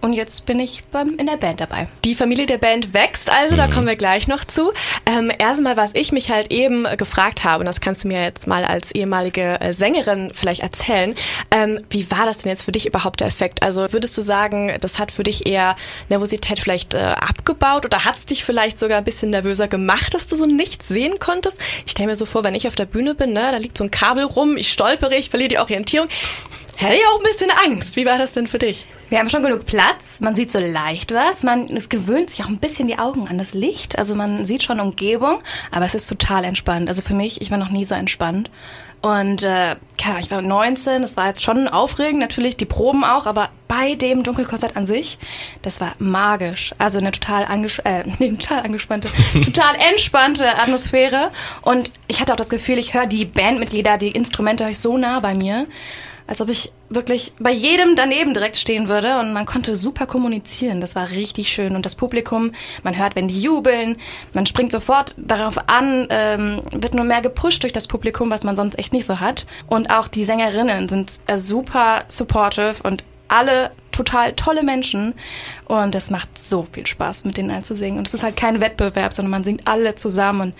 Und 0.00 0.12
jetzt 0.12 0.46
bin 0.46 0.60
ich 0.60 0.84
beim, 0.92 1.16
in 1.16 1.26
der 1.26 1.36
Band 1.36 1.60
dabei. 1.60 1.88
Die 2.04 2.14
Familie 2.14 2.46
der 2.46 2.58
Band 2.58 2.94
wächst 2.94 3.30
also, 3.30 3.54
mhm. 3.54 3.58
da 3.58 3.66
kommen 3.68 3.86
wir 3.86 3.96
gleich 3.96 4.28
noch 4.28 4.44
zu. 4.44 4.72
Ähm, 5.06 5.32
erstmal, 5.36 5.76
was 5.76 5.90
ich 5.94 6.12
mich 6.12 6.30
halt 6.30 6.52
eben 6.52 6.84
gefragt 6.96 7.44
habe, 7.44 7.60
und 7.60 7.66
das 7.66 7.80
kannst 7.80 8.04
du 8.04 8.08
mir 8.08 8.22
jetzt 8.22 8.46
mal 8.46 8.64
als 8.64 8.92
ehemalige 8.92 9.60
äh, 9.60 9.72
Sängerin 9.72 10.30
vielleicht 10.32 10.60
erzählen, 10.60 11.16
ähm, 11.50 11.80
wie 11.90 12.10
war 12.10 12.26
das 12.26 12.38
denn 12.38 12.50
jetzt 12.50 12.62
für 12.62 12.72
dich 12.72 12.86
überhaupt 12.86 13.20
der 13.20 13.26
Effekt? 13.26 13.62
Also 13.62 13.92
würdest 13.92 14.16
du 14.16 14.22
sagen, 14.22 14.76
das 14.80 14.98
hat 14.98 15.10
für 15.10 15.24
dich 15.24 15.46
eher 15.46 15.74
Nervosität 16.08 16.60
vielleicht 16.60 16.94
äh, 16.94 16.98
abgebaut 16.98 17.84
oder 17.84 18.04
hat 18.04 18.18
es 18.18 18.26
dich 18.26 18.44
vielleicht 18.44 18.78
sogar 18.78 18.98
ein 18.98 19.04
bisschen 19.04 19.30
nervöser 19.30 19.66
gemacht, 19.66 20.14
dass 20.14 20.26
du 20.26 20.36
so 20.36 20.46
nichts 20.46 20.88
sehen 20.88 21.18
konntest? 21.18 21.58
Ich 21.86 21.92
stelle 21.92 22.08
mir 22.08 22.16
so 22.16 22.26
vor, 22.26 22.44
wenn 22.44 22.54
ich 22.54 22.68
auf 22.68 22.76
der 22.76 22.86
Bühne 22.86 23.14
bin, 23.14 23.32
ne, 23.32 23.48
da 23.50 23.56
liegt 23.56 23.76
so 23.76 23.84
ein 23.84 23.90
Kabel 23.90 24.24
rum, 24.24 24.56
ich 24.56 24.70
stolpere, 24.70 25.16
ich 25.16 25.30
verliere 25.30 25.48
die 25.48 25.58
Orientierung. 25.58 26.08
Hätte 26.80 26.94
ich 26.94 27.04
auch 27.06 27.18
ein 27.18 27.24
bisschen 27.24 27.50
Angst. 27.50 27.96
Wie 27.96 28.06
war 28.06 28.18
das 28.18 28.34
denn 28.34 28.46
für 28.46 28.60
dich? 28.60 28.86
Wir 29.08 29.18
haben 29.18 29.28
schon 29.28 29.42
genug 29.42 29.66
Platz, 29.66 30.20
man 30.20 30.36
sieht 30.36 30.52
so 30.52 30.60
leicht 30.60 31.12
was, 31.12 31.42
man 31.42 31.76
es 31.76 31.88
gewöhnt 31.88 32.30
sich 32.30 32.44
auch 32.44 32.48
ein 32.48 32.58
bisschen 32.58 32.86
die 32.86 33.00
Augen 33.00 33.26
an 33.26 33.36
das 33.36 33.52
Licht, 33.52 33.98
also 33.98 34.14
man 34.14 34.44
sieht 34.44 34.62
schon 34.62 34.78
Umgebung, 34.78 35.40
aber 35.72 35.86
es 35.86 35.96
ist 35.96 36.08
total 36.08 36.44
entspannt. 36.44 36.88
Also 36.88 37.02
für 37.02 37.14
mich, 37.14 37.40
ich 37.40 37.50
war 37.50 37.58
noch 37.58 37.70
nie 37.70 37.84
so 37.84 37.96
entspannt. 37.96 38.48
Und 39.00 39.42
äh, 39.42 39.74
keine 39.96 40.20
ich 40.20 40.30
war 40.30 40.40
19, 40.40 41.02
das 41.02 41.16
war 41.16 41.26
jetzt 41.26 41.42
schon 41.42 41.66
aufregend, 41.66 42.20
natürlich 42.20 42.56
die 42.56 42.64
Proben 42.64 43.02
auch, 43.02 43.26
aber 43.26 43.48
bei 43.66 43.96
dem 43.96 44.22
Dunkelkonzert 44.22 44.76
an 44.76 44.86
sich, 44.86 45.18
das 45.62 45.80
war 45.80 45.94
magisch. 45.98 46.74
Also 46.78 46.98
eine 46.98 47.10
total, 47.10 47.44
anges 47.44 47.80
äh, 47.80 48.04
nee, 48.20 48.30
total 48.30 48.62
angespannte, 48.62 49.08
total 49.44 49.74
entspannte 49.90 50.56
Atmosphäre. 50.56 51.32
Und 51.62 51.90
ich 52.06 52.20
hatte 52.20 52.32
auch 52.32 52.36
das 52.36 52.50
Gefühl, 52.50 52.78
ich 52.78 52.94
höre 52.94 53.06
die 53.06 53.24
Bandmitglieder, 53.24 53.98
die 53.98 54.12
Instrumente 54.12 54.62
höre 54.62 54.70
ich 54.70 54.78
so 54.78 54.96
nah 54.96 55.18
bei 55.18 55.34
mir 55.34 55.66
als 56.28 56.42
ob 56.42 56.50
ich 56.50 56.72
wirklich 56.90 57.32
bei 57.40 57.50
jedem 57.50 57.96
daneben 57.96 58.34
direkt 58.34 58.58
stehen 58.58 58.88
würde 58.88 59.18
und 59.18 59.32
man 59.32 59.46
konnte 59.46 59.76
super 59.76 60.06
kommunizieren. 60.06 60.82
Das 60.82 60.94
war 60.94 61.10
richtig 61.10 61.50
schön 61.50 61.74
und 61.74 61.86
das 61.86 61.94
Publikum, 61.94 62.52
man 62.82 62.96
hört, 62.96 63.16
wenn 63.16 63.28
die 63.28 63.40
jubeln, 63.40 63.96
man 64.34 64.44
springt 64.44 64.70
sofort 64.70 65.14
darauf 65.16 65.56
an, 65.68 66.06
ähm, 66.10 66.60
wird 66.70 66.94
nur 66.94 67.06
mehr 67.06 67.22
gepusht 67.22 67.62
durch 67.62 67.72
das 67.72 67.88
Publikum, 67.88 68.30
was 68.30 68.44
man 68.44 68.56
sonst 68.56 68.78
echt 68.78 68.92
nicht 68.92 69.06
so 69.06 69.20
hat. 69.20 69.46
Und 69.68 69.90
auch 69.90 70.06
die 70.06 70.26
Sängerinnen 70.26 70.88
sind 70.90 71.18
äh, 71.26 71.38
super 71.38 72.04
supportive 72.08 72.74
und 72.82 73.04
alle 73.28 73.70
total 73.90 74.34
tolle 74.34 74.62
Menschen 74.62 75.14
und 75.66 75.94
es 75.94 76.10
macht 76.10 76.36
so 76.38 76.66
viel 76.70 76.86
Spaß, 76.86 77.24
mit 77.24 77.38
denen 77.38 77.50
allen 77.50 77.64
zu 77.64 77.74
singen. 77.74 77.98
Und 77.98 78.06
es 78.06 78.14
ist 78.14 78.22
halt 78.22 78.36
kein 78.36 78.60
Wettbewerb, 78.60 79.14
sondern 79.14 79.30
man 79.30 79.44
singt 79.44 79.66
alle 79.66 79.94
zusammen 79.94 80.40
und 80.40 80.54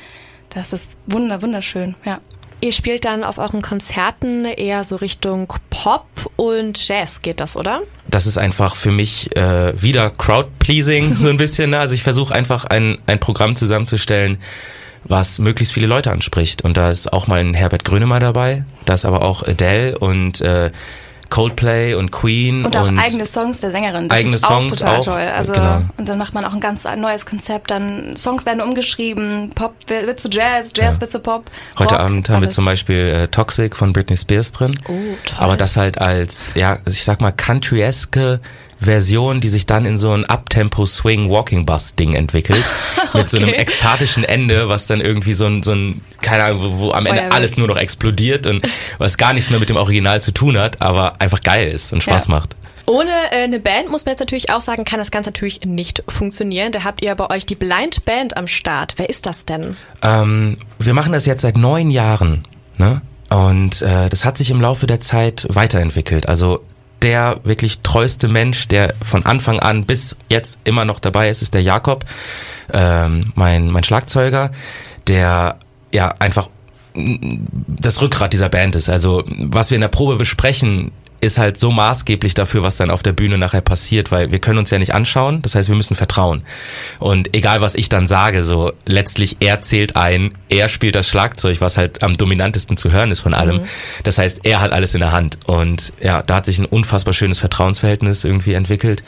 Das 0.49 0.73
ist 0.73 1.03
wunder, 1.07 1.43
wunderschön, 1.43 1.95
ja. 2.07 2.21
Ihr 2.61 2.73
spielt 2.73 3.05
dann 3.05 3.23
auf 3.23 3.39
euren 3.39 3.63
Konzerten 3.63 4.45
eher 4.45 4.83
so 4.83 4.97
Richtung 4.97 5.53
Pop 5.71 6.07
und 6.35 6.89
Jazz, 6.89 7.23
geht 7.23 7.39
das, 7.39 7.57
oder? 7.57 7.83
Das 8.09 8.27
ist 8.27 8.37
einfach 8.37 8.75
für 8.75 8.91
mich 8.91 9.35
äh, 9.37 9.81
wieder 9.81 10.11
Crowd-Pleasing 10.11 11.15
so 11.17 11.29
ein 11.29 11.37
bisschen. 11.37 11.71
Ne? 11.71 11.79
Also 11.79 11.95
ich 11.95 12.03
versuche 12.03 12.35
einfach 12.35 12.65
ein, 12.65 12.99
ein 13.07 13.21
Programm 13.21 13.55
zusammenzustellen, 13.55 14.39
was 15.05 15.39
möglichst 15.39 15.73
viele 15.73 15.87
Leute 15.87 16.11
anspricht. 16.11 16.63
Und 16.63 16.77
da 16.77 16.91
ist 16.91 17.13
auch 17.13 17.29
mal 17.29 17.39
ein 17.39 17.55
Herbert 17.55 17.85
Grönemeyer 17.85 18.21
dabei, 18.21 18.65
da 18.87 18.95
ist 18.95 19.05
aber 19.05 19.23
auch 19.23 19.45
Adele 19.45 19.97
und 19.97 20.41
äh, 20.41 20.73
Coldplay 21.31 21.95
und 21.95 22.11
Queen 22.11 22.65
und 22.65 22.77
auch 22.77 22.89
und 22.89 22.99
eigene 22.99 23.27
Songs 23.27 23.61
der 23.61 23.71
Sängerin. 23.71 24.09
Das 24.09 24.19
eigene 24.19 24.37
ist 24.37 24.45
Songs 24.45 24.83
auch 24.83 24.97
total 24.97 25.01
auch, 25.01 25.05
toll. 25.05 25.33
Also 25.35 25.53
genau. 25.53 25.83
und 25.97 26.09
dann 26.09 26.19
macht 26.19 26.35
man 26.35 26.45
auch 26.45 26.55
ein 26.55 26.61
ganz 26.61 26.85
neues 26.85 27.27
Konzept. 27.27 27.71
Dann 27.71 28.17
Songs 28.17 28.47
werden 28.47 28.61
umgeschrieben, 28.61 29.51
Pop 29.55 29.75
wird 29.89 30.21
zu 30.21 30.29
Jazz, 30.29 30.73
Jazz 30.75 30.97
ja. 30.97 31.01
wird 31.03 31.11
zu 31.11 31.21
Pop. 31.21 31.51
Heute 31.79 31.95
Rock, 31.95 32.05
Abend 32.05 32.29
haben 32.29 32.37
alles. 32.37 32.49
wir 32.49 32.55
zum 32.55 32.65
Beispiel 32.65 32.97
äh, 32.97 33.29
Toxic 33.29 33.77
von 33.77 33.93
Britney 33.93 34.17
Spears 34.17 34.53
drin. 34.53 34.75
Oh, 34.89 34.93
toll. 35.25 35.37
Aber 35.39 35.57
das 35.57 35.77
halt 35.77 36.01
als 36.01 36.53
ja, 36.55 36.79
ich 36.87 37.05
sag 37.05 37.21
mal 37.21 37.33
country-eske 37.33 38.41
Version, 38.81 39.41
die 39.41 39.49
sich 39.49 39.67
dann 39.67 39.87
in 39.87 39.99
so 39.99 40.13
ein 40.13 40.25
Uptempo 40.25 40.87
Swing 40.87 41.31
Walking 41.31 41.67
Bus 41.67 41.95
Ding 41.95 42.15
entwickelt. 42.15 42.65
okay. 42.97 43.09
Mit 43.19 43.31
so 43.31 43.39
einem 43.39 43.49
ekstatischen 43.49 44.25
Ende, 44.25 44.69
was 44.69 44.87
dann 44.87 45.01
irgendwie 45.01 45.35
so 45.35 45.47
ein, 45.47 45.63
so 45.63 45.73
ein 45.73 46.01
keine 46.23 46.45
Ahnung, 46.45 46.63
wo, 46.63 46.79
wo 46.79 46.91
am 46.93 47.07
Ende 47.07 47.21
Feuerwerk. 47.21 47.35
alles 47.35 47.57
nur 47.57 47.69
noch 47.69 47.77
explodiert 47.77 48.47
und 48.47 48.67
was 48.99 49.17
gar 49.17 49.33
nichts 49.33 49.51
mehr 49.51 49.59
mit 49.59 49.69
dem 49.69 49.77
Original 49.77 50.23
zu 50.23 50.33
tun 50.33 50.59
hat, 50.59 50.81
aber 50.81 51.21
einfach 51.21 51.41
geil 51.41 51.71
ist 51.71 51.93
und 51.93 52.03
Spaß 52.03 52.27
ja. 52.29 52.35
macht. 52.35 52.57
Ohne 52.87 53.11
äh, 53.33 53.43
eine 53.43 53.61
Band, 53.61 53.91
muss 53.91 54.07
man 54.07 54.13
jetzt 54.13 54.21
natürlich 54.21 54.51
auch 54.51 54.63
sagen, 54.63 54.87
kann 54.87 54.99
das 54.99 55.11
Ganze 55.11 55.29
natürlich 55.29 55.61
nicht 55.67 56.03
funktionieren. 56.09 56.73
Da 56.73 56.85
habt 56.85 57.03
ihr 57.03 57.15
bei 57.15 57.29
euch 57.29 57.45
die 57.45 57.55
Blind 57.55 58.07
Band 58.07 58.37
am 58.37 58.47
Start. 58.47 58.95
Wer 58.97 59.11
ist 59.11 59.27
das 59.27 59.45
denn? 59.45 59.77
Ähm, 60.01 60.57
wir 60.79 60.95
machen 60.95 61.13
das 61.13 61.27
jetzt 61.27 61.43
seit 61.43 61.59
neun 61.59 61.91
Jahren. 61.91 62.45
Ne? 62.79 63.03
Und 63.29 63.83
äh, 63.83 64.09
das 64.09 64.25
hat 64.25 64.39
sich 64.39 64.51
im 64.51 64.63
Laufe 64.63 64.87
der 64.87 65.01
Zeit 65.01 65.47
weiterentwickelt. 65.51 66.29
Also 66.31 66.63
der 67.03 67.41
wirklich 67.45 67.81
treueste 67.83 68.29
Mensch, 68.29 68.69
der 68.69 68.95
von 69.03 69.25
Anfang 69.25 69.61
an 69.61 69.85
bis 69.85 70.17
jetzt 70.29 70.61
immer 70.65 70.85
noch 70.85 70.99
dabei 70.99 71.31
ist, 71.31 71.43
ist 71.43 71.55
der 71.55 71.63
Jakob, 71.63 72.05
ähm, 72.73 73.33
mein, 73.35 73.71
mein 73.71 73.85
Schlagzeuger, 73.85 74.51
der 75.07 75.59
ja 75.93 76.15
einfach 76.19 76.49
das 76.95 78.03
Rückgrat 78.03 78.33
dieser 78.33 78.49
Band 78.49 78.77
ist. 78.77 78.89
Also 78.89 79.25
was 79.39 79.71
wir 79.71 79.77
in 79.77 79.83
der 79.83 79.89
Probe 79.89 80.17
besprechen, 80.17 80.91
ist 81.21 81.39
halt 81.39 81.59
so 81.59 81.71
maßgeblich 81.71 82.35
dafür, 82.35 82.63
was 82.63 82.77
dann 82.77 82.91
auf 82.91 83.03
der 83.03 83.13
Bühne 83.13 83.39
nachher 83.39 83.61
passiert, 83.61 84.11
weil 84.13 84.31
wir 84.31 84.39
können 84.39 84.59
uns 84.59 84.71
ja 84.71 84.79
nicht 84.79 84.95
anschauen, 84.95 85.43
das 85.43 85.55
heißt, 85.55 85.69
wir 85.69 85.77
müssen 85.77 85.97
vertrauen. 85.97 86.43
Und 86.99 87.35
egal, 87.35 87.61
was 87.61 87.75
ich 87.75 87.89
dann 87.89 88.07
sage, 88.07 88.45
so 88.45 88.73
letztlich 88.87 89.39
er 89.41 89.61
zählt 89.61 89.97
ein, 89.97 90.33
er 90.49 90.69
spielt 90.69 90.95
das 90.95 91.09
Schlagzeug, 91.09 91.61
was 91.61 91.77
halt 91.77 92.03
am 92.03 92.17
dominantesten 92.17 92.77
zu 92.77 92.93
hören 92.93 93.11
ist 93.11 93.21
von 93.21 93.35
allem. 93.35 93.59
Mhm. 93.59 93.69
Das 94.05 94.19
heißt, 94.19 94.41
er 94.45 94.61
hat 94.61 94.73
alles 94.73 94.95
in 94.95 95.01
der 95.01 95.13
Hand. 95.13 95.39
Und 95.47 95.93
ja, 96.01 96.23
da 96.23 96.37
hat 96.37 96.47
sich 96.47 96.59
ein 96.59 96.67
unfassbar 96.67 97.15
schönes 97.15 97.39
Vertrauensverhältnis 97.39 98.25
irgendwie 98.25 98.53
entwickelt. 98.53 99.03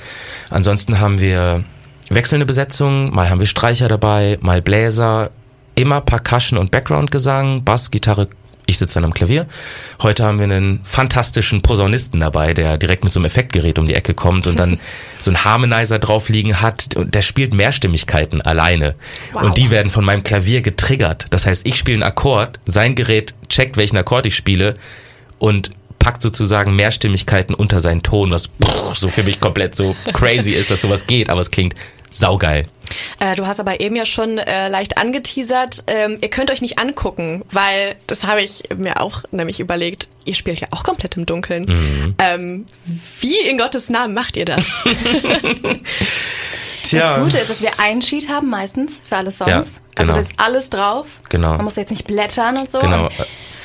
Ansonsten 0.50 0.98
haben 0.98 1.20
wir 1.20 1.64
wechselnde 2.08 2.46
Besetzungen, 2.46 3.14
mal 3.14 3.30
haben 3.30 3.40
wir 3.40 3.46
Streicher 3.46 3.88
dabei, 3.88 4.36
mal 4.40 4.60
Bläser, 4.60 5.30
immer 5.76 6.00
Percussion 6.00 6.58
und 6.58 6.70
Background-Gesang, 6.70 7.64
Bass, 7.64 7.90
Gitarre, 7.90 8.28
ich 8.70 8.78
sitze 8.78 8.94
dann 8.94 9.04
am 9.04 9.14
Klavier. 9.14 9.46
Heute 10.02 10.24
haben 10.24 10.38
wir 10.38 10.44
einen 10.44 10.80
fantastischen 10.84 11.60
Posaunisten 11.60 12.20
dabei, 12.20 12.54
der 12.54 12.78
direkt 12.78 13.04
mit 13.04 13.12
so 13.12 13.20
einem 13.20 13.26
Effektgerät 13.26 13.78
um 13.78 13.86
die 13.86 13.94
Ecke 13.94 14.14
kommt 14.14 14.46
und 14.46 14.56
dann 14.56 14.80
so 15.20 15.30
einen 15.30 15.44
Harmonizer 15.44 15.98
drauf 15.98 16.28
liegen 16.28 16.60
hat 16.60 16.96
und 16.96 17.14
der 17.14 17.22
spielt 17.22 17.52
Mehrstimmigkeiten 17.52 18.40
alleine. 18.40 18.94
Wow. 19.32 19.42
Und 19.42 19.58
die 19.58 19.70
werden 19.70 19.90
von 19.90 20.04
meinem 20.04 20.22
Klavier 20.22 20.62
getriggert. 20.62 21.26
Das 21.30 21.46
heißt, 21.46 21.66
ich 21.66 21.76
spiele 21.76 21.96
einen 21.96 22.02
Akkord, 22.04 22.58
sein 22.64 22.94
Gerät 22.94 23.34
checkt, 23.48 23.76
welchen 23.76 23.98
Akkord 23.98 24.26
ich 24.26 24.36
spiele 24.36 24.74
und 25.38 25.70
packt 25.98 26.22
sozusagen 26.22 26.74
Mehrstimmigkeiten 26.76 27.54
unter 27.54 27.80
seinen 27.80 28.02
Ton, 28.02 28.30
was 28.30 28.48
so 28.94 29.08
für 29.08 29.22
mich 29.22 29.38
komplett 29.40 29.76
so 29.76 29.94
crazy 30.12 30.52
ist, 30.52 30.70
dass 30.70 30.80
sowas 30.80 31.06
geht, 31.06 31.28
aber 31.28 31.40
es 31.40 31.50
klingt 31.50 31.74
saugeil. 32.10 32.64
Äh, 33.18 33.34
du 33.34 33.46
hast 33.46 33.60
aber 33.60 33.80
eben 33.80 33.96
ja 33.96 34.06
schon 34.06 34.38
äh, 34.38 34.68
leicht 34.68 34.98
angeteasert, 34.98 35.84
ähm, 35.86 36.18
ihr 36.20 36.30
könnt 36.30 36.50
euch 36.50 36.62
nicht 36.62 36.78
angucken, 36.78 37.44
weil 37.50 37.96
das 38.06 38.24
habe 38.24 38.42
ich 38.42 38.64
mir 38.76 39.00
auch 39.00 39.24
nämlich 39.30 39.60
überlegt, 39.60 40.08
ihr 40.24 40.34
spielt 40.34 40.60
ja 40.60 40.68
auch 40.72 40.82
komplett 40.82 41.16
im 41.16 41.26
Dunkeln. 41.26 41.64
Mhm. 41.64 42.14
Ähm, 42.18 42.66
wie 43.20 43.40
in 43.48 43.58
Gottes 43.58 43.88
Namen 43.88 44.14
macht 44.14 44.36
ihr 44.36 44.44
das? 44.44 44.66
Tja. 46.90 47.14
Das 47.14 47.24
Gute 47.24 47.38
ist, 47.38 47.50
dass 47.50 47.62
wir 47.62 47.78
einen 47.78 48.02
Sheet 48.02 48.28
haben 48.28 48.50
meistens 48.50 49.00
für 49.08 49.16
alle 49.16 49.30
Songs. 49.30 49.50
Ja, 49.50 49.58
also 49.58 49.80
genau. 49.94 50.12
Also 50.12 50.20
das 50.20 50.30
ist 50.30 50.40
alles 50.40 50.70
drauf. 50.70 51.06
Genau. 51.28 51.56
Man 51.56 51.64
muss 51.64 51.76
jetzt 51.76 51.90
nicht 51.90 52.06
blättern 52.06 52.56
und 52.56 52.70
so. 52.70 52.80
Genau. 52.80 53.08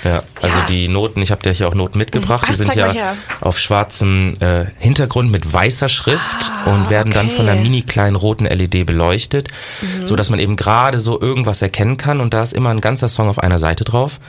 Ja, 0.03 0.22
also 0.39 0.60
ja. 0.60 0.65
die 0.67 0.88
Noten, 0.88 1.20
ich 1.24 1.32
habe 1.32 1.41
dir 1.41 1.51
hier 1.51 1.67
auch 1.67 1.74
Noten 1.74 1.98
mitgebracht, 1.98 2.44
Ach, 2.46 2.51
die 2.51 2.58
sind 2.58 2.75
ja 2.75 3.17
auf 3.41 3.58
schwarzem 3.58 4.34
äh, 4.39 4.65
Hintergrund 4.77 5.32
mit 5.32 5.51
weißer 5.51 5.89
Schrift 5.89 6.51
ah, 6.51 6.72
und 6.72 6.91
werden 6.91 7.12
okay. 7.12 7.27
dann 7.27 7.29
von 7.32 7.50
einer 7.50 7.60
mini 7.60 7.82
kleinen 7.82 8.15
roten 8.15 8.46
LED 8.46 8.86
beleuchtet, 8.86 9.48
mhm. 9.82 10.05
so 10.05 10.15
dass 10.15 10.29
man 10.29 10.39
eben 10.39 10.58
gerade 10.58 11.00
so 11.00 11.20
irgendwas 11.20 11.63
erkennen 11.63 11.98
kann 11.98 12.22
und 12.22 12.36
da 12.36 12.44
ist 12.44 12.53
immer 12.53 12.70
ein 12.70 12.82
ganzer 12.82 13.10
Song 13.10 13.29
auf 13.29 13.39
einer 13.39 13.58
Seite 13.58 13.84
drauf. 13.84 14.20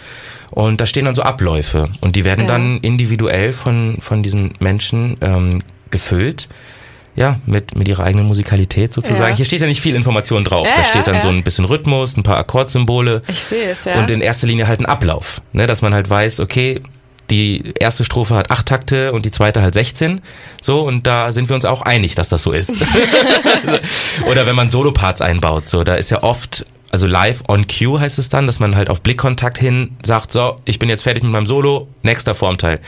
Und 0.51 0.81
da 0.81 0.87
stehen 0.87 1.05
dann 1.05 1.15
so 1.15 1.23
Abläufe 1.23 1.91
und 2.01 2.17
die 2.17 2.25
werden 2.25 2.47
ja. 2.47 2.53
dann 2.53 2.79
individuell 2.79 3.53
von, 3.53 3.99
von 4.01 4.23
diesen 4.23 4.55
Menschen 4.61 5.19
ähm, 5.21 5.63
gefüllt 5.91 6.49
ja, 7.17 7.41
mit, 7.47 7.75
mit 7.75 7.89
ihrer 7.89 8.05
eigenen 8.05 8.27
Musikalität 8.27 8.93
sozusagen. 8.93 9.31
Ja. 9.31 9.37
Hier 9.37 9.47
steht 9.47 9.63
ja 9.63 9.67
nicht 9.67 9.81
viel 9.81 9.95
Information 9.95 10.45
drauf. 10.45 10.67
Ja, 10.67 10.77
da 10.77 10.85
steht 10.85 11.07
dann 11.07 11.17
ja. 11.17 11.21
so 11.23 11.29
ein 11.29 11.43
bisschen 11.43 11.65
Rhythmus, 11.65 12.17
ein 12.17 12.23
paar 12.23 12.37
Akkordsymbole. 12.37 13.23
Ich 13.27 13.41
sehe 13.41 13.71
es, 13.71 13.85
ja. 13.85 13.99
Und 13.99 14.11
in 14.11 14.21
erster 14.21 14.47
Linie 14.47 14.69
halt 14.69 14.81
ein 14.81 14.87
Ablauf, 14.87 15.41
ne, 15.53 15.67
dass 15.67 15.81
man 15.81 15.95
halt 15.95 16.09
weiß, 16.09 16.41
okay, 16.41 16.83
die 17.31 17.73
erste 17.79 18.05
Strophe 18.05 18.37
hat 18.37 18.51
acht 18.51 18.67
Takte 18.67 19.13
und 19.13 19.25
die 19.25 19.31
zweite 19.31 19.63
halt 19.63 19.75
16. 19.75 20.21
So, 20.61 20.83
und 20.83 21.07
da 21.07 21.33
sind 21.33 21.49
wir 21.49 21.57
uns 21.57 21.65
auch 21.65 21.83
einig, 21.83 22.15
dass 22.15 22.29
das 22.29 22.43
so 22.43 22.53
ist. 22.53 22.77
Oder 24.27 24.47
wenn 24.47 24.55
man 24.55 24.71
Soloparts 24.71 25.23
einbaut, 25.23 25.69
so, 25.69 25.83
da 25.83 25.95
ist 25.95 26.11
ja 26.11 26.23
oft 26.23 26.65
also 26.91 27.07
live 27.07 27.43
on 27.49 27.67
cue 27.67 27.99
heißt 28.01 28.19
es 28.19 28.29
dann, 28.29 28.47
dass 28.47 28.61
man 28.61 28.77
halt 28.77 28.89
auf 28.89 29.01
Blickkontakt 29.01 29.59
hin 29.59 29.97
sagt, 30.03 30.33
so, 30.33 30.57
ich 30.65 30.79
bin 30.79 30.89
jetzt 30.89 31.03
fertig 31.03 31.23
mit 31.23 31.33
meinem 31.33 31.47
Solo, 31.47 31.89
nächster 32.03 32.35
Formteil. 32.35 32.81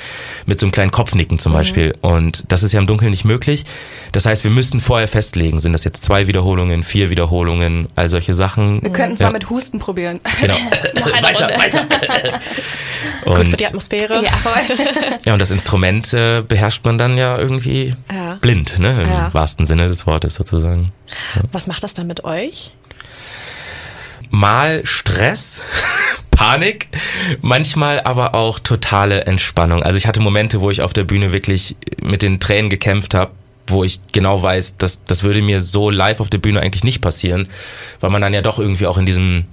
Mit 0.46 0.60
so 0.60 0.66
einem 0.66 0.72
kleinen 0.72 0.90
Kopfnicken 0.90 1.38
zum 1.38 1.52
mhm. 1.52 1.56
Beispiel. 1.56 1.94
Und 2.00 2.44
das 2.48 2.62
ist 2.62 2.72
ja 2.72 2.80
im 2.80 2.86
Dunkeln 2.86 3.10
nicht 3.10 3.24
möglich. 3.24 3.64
Das 4.12 4.24
heißt, 4.26 4.44
wir 4.44 4.50
müssten 4.50 4.80
vorher 4.80 5.08
festlegen, 5.08 5.58
sind 5.60 5.72
das 5.72 5.84
jetzt 5.84 6.04
zwei 6.04 6.26
Wiederholungen, 6.26 6.84
vier 6.84 7.10
Wiederholungen, 7.10 7.88
all 7.96 8.08
solche 8.08 8.34
Sachen. 8.34 8.82
Wir 8.82 8.92
könnten 8.92 9.16
zwar 9.16 9.28
ja. 9.28 9.32
mit 9.32 9.50
Husten 9.50 9.78
probieren. 9.78 10.20
Genau. 10.40 10.54
weiter, 10.94 11.46
Runde. 11.46 11.58
weiter. 11.58 11.86
und, 13.24 13.36
Gut 13.36 13.48
für 13.48 13.56
die 13.56 13.66
Atmosphäre. 13.66 14.22
Ja, 14.22 14.30
ja 15.24 15.32
und 15.32 15.38
das 15.38 15.50
Instrument 15.50 16.12
äh, 16.14 16.42
beherrscht 16.46 16.84
man 16.84 16.98
dann 16.98 17.18
ja 17.18 17.36
irgendwie 17.38 17.94
ja. 18.12 18.34
blind, 18.40 18.78
ne? 18.78 19.02
Im 19.02 19.08
ja. 19.08 19.34
wahrsten 19.34 19.66
Sinne 19.66 19.88
des 19.88 20.06
Wortes 20.06 20.34
sozusagen. 20.34 20.92
Was 21.52 21.66
macht 21.66 21.82
das 21.82 21.94
dann 21.94 22.06
mit 22.06 22.24
euch? 22.24 22.72
Mal 24.30 24.82
Stress, 24.84 25.60
Panik, 26.30 26.88
manchmal 27.40 28.00
aber 28.00 28.34
auch 28.34 28.58
totale 28.58 29.22
Entspannung. 29.22 29.82
Also 29.82 29.96
ich 29.96 30.06
hatte 30.06 30.20
Momente, 30.20 30.60
wo 30.60 30.70
ich 30.70 30.82
auf 30.82 30.92
der 30.92 31.04
Bühne 31.04 31.32
wirklich 31.32 31.76
mit 32.02 32.22
den 32.22 32.38
Tränen 32.38 32.70
gekämpft 32.70 33.14
habe, 33.14 33.32
wo 33.66 33.84
ich 33.84 34.00
genau 34.12 34.42
weiß, 34.42 34.76
dass 34.76 35.04
das 35.04 35.22
würde 35.22 35.42
mir 35.42 35.60
so 35.60 35.90
live 35.90 36.20
auf 36.20 36.30
der 36.30 36.38
Bühne 36.38 36.60
eigentlich 36.60 36.84
nicht 36.84 37.00
passieren, 37.00 37.48
weil 38.00 38.10
man 38.10 38.22
dann 38.22 38.34
ja 38.34 38.42
doch 38.42 38.58
irgendwie 38.58 38.86
auch 38.86 38.98
in 38.98 39.06
diesem 39.06 39.46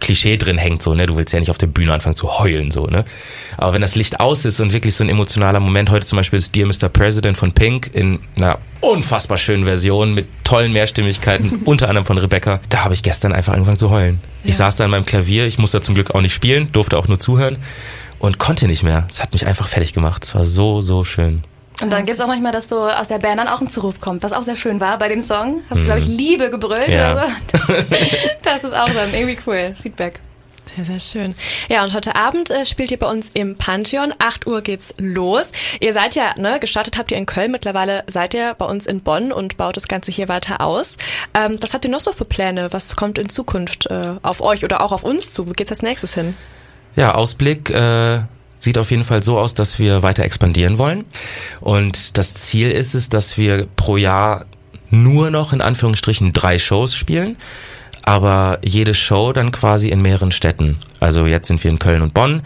Klischee 0.00 0.36
drin 0.36 0.58
hängt, 0.58 0.82
so, 0.82 0.94
ne? 0.94 1.06
Du 1.06 1.16
willst 1.16 1.32
ja 1.32 1.40
nicht 1.40 1.50
auf 1.50 1.58
der 1.58 1.66
Bühne 1.66 1.92
anfangen 1.92 2.16
zu 2.16 2.38
heulen, 2.38 2.70
so, 2.70 2.84
ne? 2.84 3.04
Aber 3.56 3.74
wenn 3.74 3.82
das 3.82 3.94
Licht 3.94 4.20
aus 4.20 4.44
ist 4.44 4.60
und 4.60 4.72
wirklich 4.72 4.94
so 4.94 5.04
ein 5.04 5.08
emotionaler 5.10 5.60
Moment, 5.60 5.90
heute 5.90 6.06
zum 6.06 6.16
Beispiel 6.16 6.38
ist 6.38 6.54
Dear 6.54 6.66
Mr. 6.66 6.88
President 6.88 7.36
von 7.36 7.52
Pink 7.52 7.90
in 7.92 8.20
einer 8.36 8.58
unfassbar 8.80 9.38
schönen 9.38 9.64
Version 9.64 10.14
mit 10.14 10.26
tollen 10.44 10.72
Mehrstimmigkeiten, 10.72 11.60
unter 11.64 11.88
anderem 11.88 12.06
von 12.06 12.18
Rebecca, 12.18 12.60
da 12.68 12.84
habe 12.84 12.94
ich 12.94 13.02
gestern 13.02 13.32
einfach 13.32 13.52
angefangen 13.52 13.76
zu 13.76 13.90
heulen. 13.90 14.20
Ja. 14.42 14.50
Ich 14.50 14.56
saß 14.56 14.76
da 14.76 14.84
an 14.84 14.90
meinem 14.90 15.06
Klavier, 15.06 15.46
ich 15.46 15.58
musste 15.58 15.80
zum 15.80 15.94
Glück 15.94 16.14
auch 16.14 16.22
nicht 16.22 16.34
spielen, 16.34 16.72
durfte 16.72 16.98
auch 16.98 17.08
nur 17.08 17.20
zuhören 17.20 17.58
und 18.18 18.38
konnte 18.38 18.66
nicht 18.66 18.82
mehr. 18.82 19.06
Es 19.10 19.22
hat 19.22 19.32
mich 19.32 19.46
einfach 19.46 19.68
fertig 19.68 19.92
gemacht. 19.92 20.24
Es 20.24 20.34
war 20.34 20.44
so, 20.44 20.80
so 20.80 21.04
schön. 21.04 21.42
Und 21.80 21.90
dann 21.90 22.04
gibt 22.04 22.16
es 22.16 22.20
auch 22.20 22.26
manchmal, 22.26 22.52
dass 22.52 22.68
so 22.68 22.88
aus 22.88 23.08
der 23.08 23.18
Band 23.18 23.38
dann 23.38 23.48
auch 23.48 23.60
ein 23.60 23.70
Zuruf 23.70 24.00
kommt, 24.00 24.22
was 24.22 24.32
auch 24.32 24.42
sehr 24.42 24.56
schön 24.56 24.80
war 24.80 24.98
bei 24.98 25.08
dem 25.08 25.20
Song. 25.20 25.62
Hast 25.70 25.80
du, 25.80 25.84
glaube 25.84 26.00
ich, 26.00 26.06
mhm. 26.06 26.16
Liebe 26.16 26.50
gebrüllt 26.50 26.88
ja. 26.88 27.12
oder 27.12 27.28
so. 27.66 27.74
Das 28.42 28.64
ist 28.64 28.74
auch 28.74 28.90
dann 28.90 29.14
irgendwie 29.14 29.38
cool. 29.46 29.74
Feedback. 29.80 30.20
Sehr, 30.76 30.84
sehr 30.84 31.00
schön. 31.00 31.34
Ja, 31.68 31.82
und 31.82 31.94
heute 31.94 32.14
Abend 32.14 32.50
äh, 32.50 32.64
spielt 32.64 32.90
ihr 32.90 32.98
bei 32.98 33.08
uns 33.08 33.30
im 33.34 33.56
Pantheon. 33.56 34.14
8 34.18 34.46
Uhr 34.46 34.60
geht's 34.60 34.94
los. 34.98 35.52
Ihr 35.80 35.92
seid 35.92 36.14
ja, 36.14 36.34
ne, 36.36 36.60
gestartet 36.60 36.96
habt 36.96 37.10
ihr 37.10 37.18
in 37.18 37.26
Köln. 37.26 37.50
Mittlerweile 37.50 38.04
seid 38.06 38.34
ihr 38.34 38.54
bei 38.54 38.66
uns 38.66 38.86
in 38.86 39.02
Bonn 39.02 39.32
und 39.32 39.56
baut 39.56 39.76
das 39.76 39.88
Ganze 39.88 40.12
hier 40.12 40.28
weiter 40.28 40.60
aus. 40.60 40.96
Ähm, 41.34 41.58
was 41.60 41.74
habt 41.74 41.84
ihr 41.84 41.90
noch 41.90 42.00
so 42.00 42.12
für 42.12 42.24
Pläne? 42.24 42.72
Was 42.72 42.94
kommt 42.94 43.18
in 43.18 43.28
Zukunft 43.28 43.86
äh, 43.86 44.14
auf 44.22 44.40
euch 44.40 44.64
oder 44.64 44.82
auch 44.82 44.92
auf 44.92 45.02
uns 45.02 45.32
zu? 45.32 45.48
Wo 45.48 45.52
geht's 45.52 45.70
als 45.70 45.82
nächstes 45.82 46.14
hin? 46.14 46.36
Ja, 46.94 47.14
Ausblick 47.14 47.70
äh, 47.70 48.20
sieht 48.60 48.78
auf 48.78 48.92
jeden 48.92 49.02
Fall 49.04 49.24
so 49.24 49.38
aus, 49.40 49.54
dass 49.54 49.80
wir 49.80 50.04
weiter 50.04 50.22
expandieren 50.22 50.78
wollen. 50.78 51.04
Und 51.60 52.16
das 52.16 52.34
Ziel 52.34 52.70
ist 52.70 52.94
es, 52.94 53.08
dass 53.08 53.36
wir 53.36 53.66
pro 53.74 53.96
Jahr 53.96 54.46
nur 54.90 55.30
noch 55.32 55.52
in 55.52 55.60
Anführungsstrichen 55.60 56.32
drei 56.32 56.58
Shows 56.60 56.94
spielen. 56.94 57.36
aber 58.02 58.58
jede 58.62 58.94
Show 58.94 59.32
dann 59.32 59.52
quasi 59.52 59.88
in 59.88 60.02
mehreren 60.02 60.32
Städten. 60.32 60.78
Also 61.00 61.26
jetzt 61.26 61.46
sind 61.48 61.62
wir 61.62 61.70
in 61.70 61.78
Köln 61.78 62.02
und 62.02 62.14
Bonn 62.14 62.42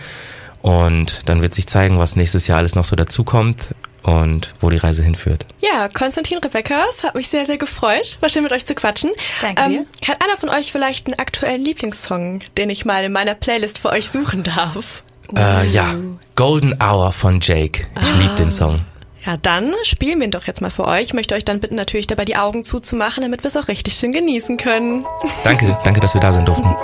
und 0.62 1.28
dann 1.28 1.42
wird 1.42 1.54
sich 1.54 1.66
zeigen, 1.66 1.99
was 1.99 2.16
nächstes 2.16 2.47
Jahr 2.47 2.59
alles 2.59 2.75
noch 2.75 2.85
so 2.85 2.97
dazukommt 2.97 3.59
und 4.02 4.52
wo 4.61 4.68
die 4.68 4.76
Reise 4.76 5.02
hinführt. 5.02 5.47
Ja, 5.61 5.88
Konstantin, 5.88 6.38
Rebecca, 6.38 6.85
es 6.90 7.02
hat 7.02 7.14
mich 7.14 7.28
sehr, 7.28 7.47
sehr 7.47 7.56
gefreut. 7.56 8.18
War 8.21 8.28
schön 8.28 8.42
mit 8.42 8.52
euch 8.52 8.66
zu 8.66 8.75
quatschen. 8.75 9.11
Danke 9.40 9.62
ähm, 9.62 9.71
dir. 9.71 9.87
Hat 10.09 10.23
einer 10.23 10.37
von 10.37 10.50
euch 10.50 10.71
vielleicht 10.71 11.06
einen 11.06 11.18
aktuellen 11.18 11.64
Lieblingssong, 11.64 12.40
den 12.59 12.68
ich 12.68 12.85
mal 12.85 13.04
in 13.04 13.12
meiner 13.12 13.35
Playlist 13.35 13.78
für 13.78 13.88
euch 13.90 14.11
suchen 14.11 14.42
darf? 14.42 15.02
Äh, 15.37 15.69
ja, 15.69 15.95
Golden 16.37 16.75
Hour 16.83 17.12
von 17.12 17.40
Jake. 17.40 17.87
Ich 18.00 18.09
ah. 18.09 18.19
liebe 18.21 18.35
den 18.35 18.50
Song. 18.50 18.81
Ja, 19.25 19.38
dann 19.38 19.73
spielen 19.85 20.19
wir 20.19 20.26
ihn 20.26 20.31
doch 20.31 20.47
jetzt 20.47 20.61
mal 20.61 20.71
für 20.71 20.87
euch. 20.87 21.02
Ich 21.02 21.14
möchte 21.14 21.35
euch 21.35 21.45
dann 21.45 21.61
bitten, 21.61 21.76
natürlich 21.76 22.07
dabei 22.07 22.26
die 22.26 22.37
Augen 22.37 22.62
zuzumachen, 22.62 23.23
damit 23.23 23.43
wir 23.43 23.49
es 23.49 23.57
auch 23.57 23.69
richtig 23.69 23.95
schön 23.95 24.12
genießen 24.12 24.59
können. 24.59 25.07
Danke, 25.45 25.76
danke, 25.83 26.00
dass 26.00 26.12
wir 26.12 26.21
da 26.21 26.33
sein 26.33 26.45
durften. 26.45 26.75